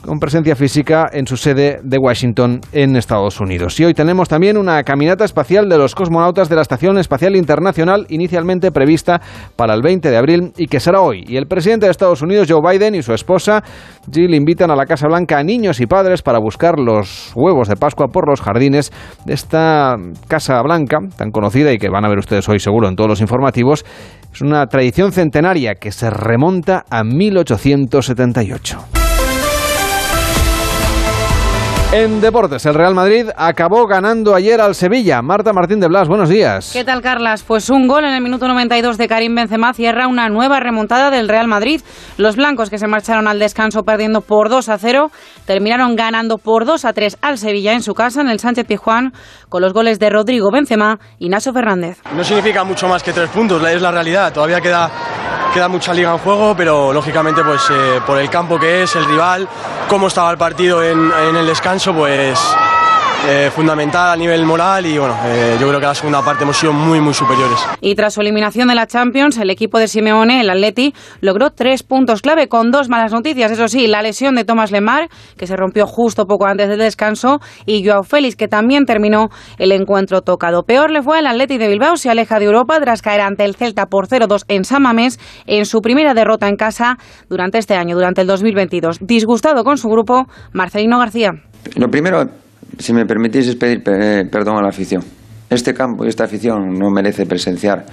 [0.06, 3.80] con presencia física en su sede de Washington en Estados Unidos.
[3.80, 8.06] Y hoy tenemos también una caminata espacial de los cosmonautas de la Estación Espacial Internacional
[8.10, 9.22] inicialmente prevista
[9.56, 11.24] para el 20 de abril y que será hoy.
[11.28, 13.64] Y el presidente de Estados Unidos, Joe Biden, y su esposa
[14.12, 17.76] Jill invitan a la Casa Blanca a niños y padres para buscar los huevos de
[17.76, 18.91] Pascua por los jardines
[19.26, 19.95] de esta
[20.28, 23.22] Casa Blanca, tan conocida y que van a ver ustedes hoy seguro en todos los
[23.22, 23.86] informativos.
[24.34, 28.99] Es una tradición centenaria que se remonta a 1878.
[31.92, 35.24] En deportes, el Real Madrid acabó ganando ayer al Sevilla.
[35.24, 36.70] Marta Martín de Blas, buenos días.
[36.72, 37.42] ¿Qué tal, Carlas?
[37.42, 41.28] Pues un gol en el minuto 92 de Karim Benzema cierra una nueva remontada del
[41.28, 41.82] Real Madrid.
[42.18, 45.10] Los blancos que se marcharon al descanso perdiendo por 2 a 0
[45.48, 49.12] terminaron ganando por 2 a 3 al Sevilla en su casa en el Sánchez Pizjuán
[49.50, 52.04] con los goles de Rodrigo Benzema y Naso Fernández.
[52.16, 54.32] No significa mucho más que tres puntos, es la realidad.
[54.32, 54.92] Todavía queda,
[55.54, 59.06] queda mucha liga en juego, pero lógicamente pues eh, por el campo que es, el
[59.06, 59.47] rival,
[59.88, 62.39] cómo estaba el partido en, en el descanso, pues
[63.28, 66.58] eh, fundamental a nivel moral y bueno, eh, yo creo que la segunda parte hemos
[66.58, 67.60] sido muy muy superiores.
[67.82, 71.84] Y tras su eliminación de la Champions, el equipo de Simeone, el Atleti, logró tres
[71.84, 73.52] puntos clave con dos malas noticias.
[73.52, 77.40] Eso sí, la lesión de Thomas Lemar, que se rompió justo poco antes del descanso,
[77.66, 80.64] y Joao Félix, que también terminó el encuentro tocado.
[80.64, 83.56] Peor le fue al Atleti de Bilbao, se aleja de Europa tras caer ante el
[83.56, 86.98] Celta por 0-2 en San Mamés en su primera derrota en casa
[87.30, 89.00] durante este año, durante el 2022.
[89.02, 91.32] Disgustado con su grupo, Marcelino García.
[91.76, 92.26] Lo primero,
[92.78, 95.04] si me permitís, es pedir eh, perdón a la afición.
[95.50, 97.86] Este campo y esta afición no merece presenciar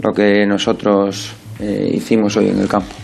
[0.00, 2.94] lo que nosotros eh, hicimos hoy en el campo.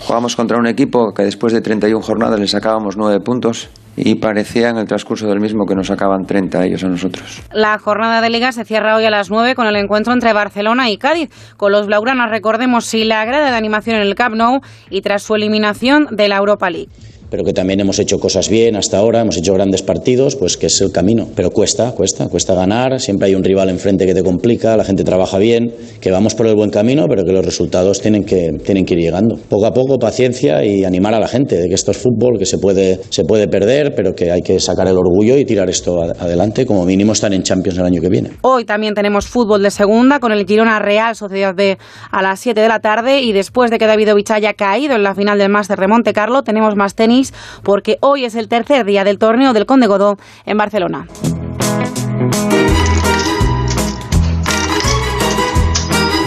[0.00, 4.70] Jugamos contra un equipo que después de 31 jornadas le sacábamos 9 puntos y parecía
[4.70, 7.42] en el transcurso del mismo que nos sacaban 30 a ellos a nosotros.
[7.52, 10.90] La jornada de liga se cierra hoy a las 9 con el encuentro entre Barcelona
[10.90, 11.30] y Cádiz.
[11.56, 15.22] Con los blaugranas, recordemos, si la grada de animación en el Camp Nou y tras
[15.22, 16.90] su eliminación de la Europa League.
[17.34, 20.66] Pero que también hemos hecho cosas bien hasta ahora, hemos hecho grandes partidos, pues que
[20.66, 21.26] es el camino.
[21.34, 25.02] Pero cuesta, cuesta, cuesta ganar, siempre hay un rival enfrente que te complica, la gente
[25.02, 28.84] trabaja bien, que vamos por el buen camino, pero que los resultados tienen que, tienen
[28.84, 29.36] que ir llegando.
[29.48, 32.46] Poco a poco, paciencia y animar a la gente de que esto es fútbol, que
[32.46, 36.02] se puede, se puede perder, pero que hay que sacar el orgullo y tirar esto
[36.02, 38.30] adelante, como mínimo están en Champions el año que viene.
[38.42, 41.78] Hoy también tenemos fútbol de segunda con el Girona Real Sociedad B
[42.12, 45.16] a las 7 de la tarde y después de que Davidovich haya caído en la
[45.16, 47.23] final del Máster de Monte Carlo, tenemos más tenis
[47.62, 51.06] porque hoy es el tercer día del torneo del Conde Godó en Barcelona.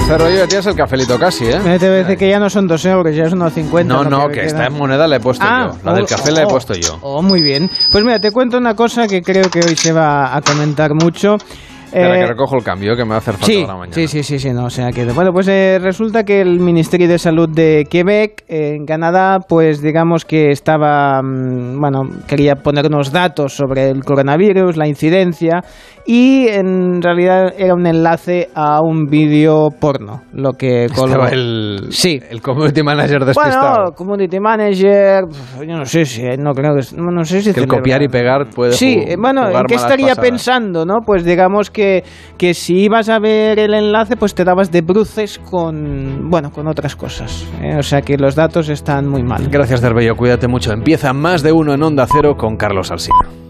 [0.10, 1.60] Cero, ya tienes el cafelito casi, ¿eh?
[1.60, 3.94] Me te parece que ya no son dos euros, ya son unos 50.
[3.94, 4.46] No, no, que queda.
[4.46, 5.80] esta en moneda la he puesto Ah, yo.
[5.84, 6.98] La del oh, café la he oh, puesto yo.
[7.02, 7.70] Oh, muy bien.
[7.92, 11.36] Pues mira, te cuento una cosa que creo que hoy se va a comentar mucho.
[11.88, 13.94] Espera, Eh, que recojo el cambio, que me va a hacer falta Sí, para mañana.
[13.94, 17.08] sí, sí, sí, sí, no, o sea que bueno, pues eh, resulta que el Ministerio
[17.08, 22.86] de Salud de Quebec eh, en Canadá, pues digamos que estaba, mm, bueno, quería poner
[22.88, 25.62] unos datos sobre el coronavirus, la incidencia
[26.06, 31.08] y en realidad era un enlace a un vídeo porno, lo que colgó.
[31.26, 32.20] Estaba el, Sí.
[32.30, 33.76] el community manager despistado.
[33.76, 35.24] Bueno, community manager,
[35.60, 38.02] yo no sé si, no creo que, no, no sé si que el celebra- copiar
[38.04, 40.30] y pegar puede Sí, eh, bueno, jugar ¿en qué estaría pasadas.
[40.30, 40.96] pensando, no?
[41.06, 41.70] Pues digamos
[42.38, 46.68] que, si ibas a ver el enlace, pues te dabas de bruces con, bueno, con
[46.68, 47.46] otras cosas.
[47.62, 47.76] ¿eh?
[47.78, 49.48] O sea que los datos están muy mal.
[49.50, 50.16] Gracias, Derbello.
[50.16, 50.72] Cuídate mucho.
[50.72, 53.47] Empieza más de uno en Onda Cero con Carlos Alsina.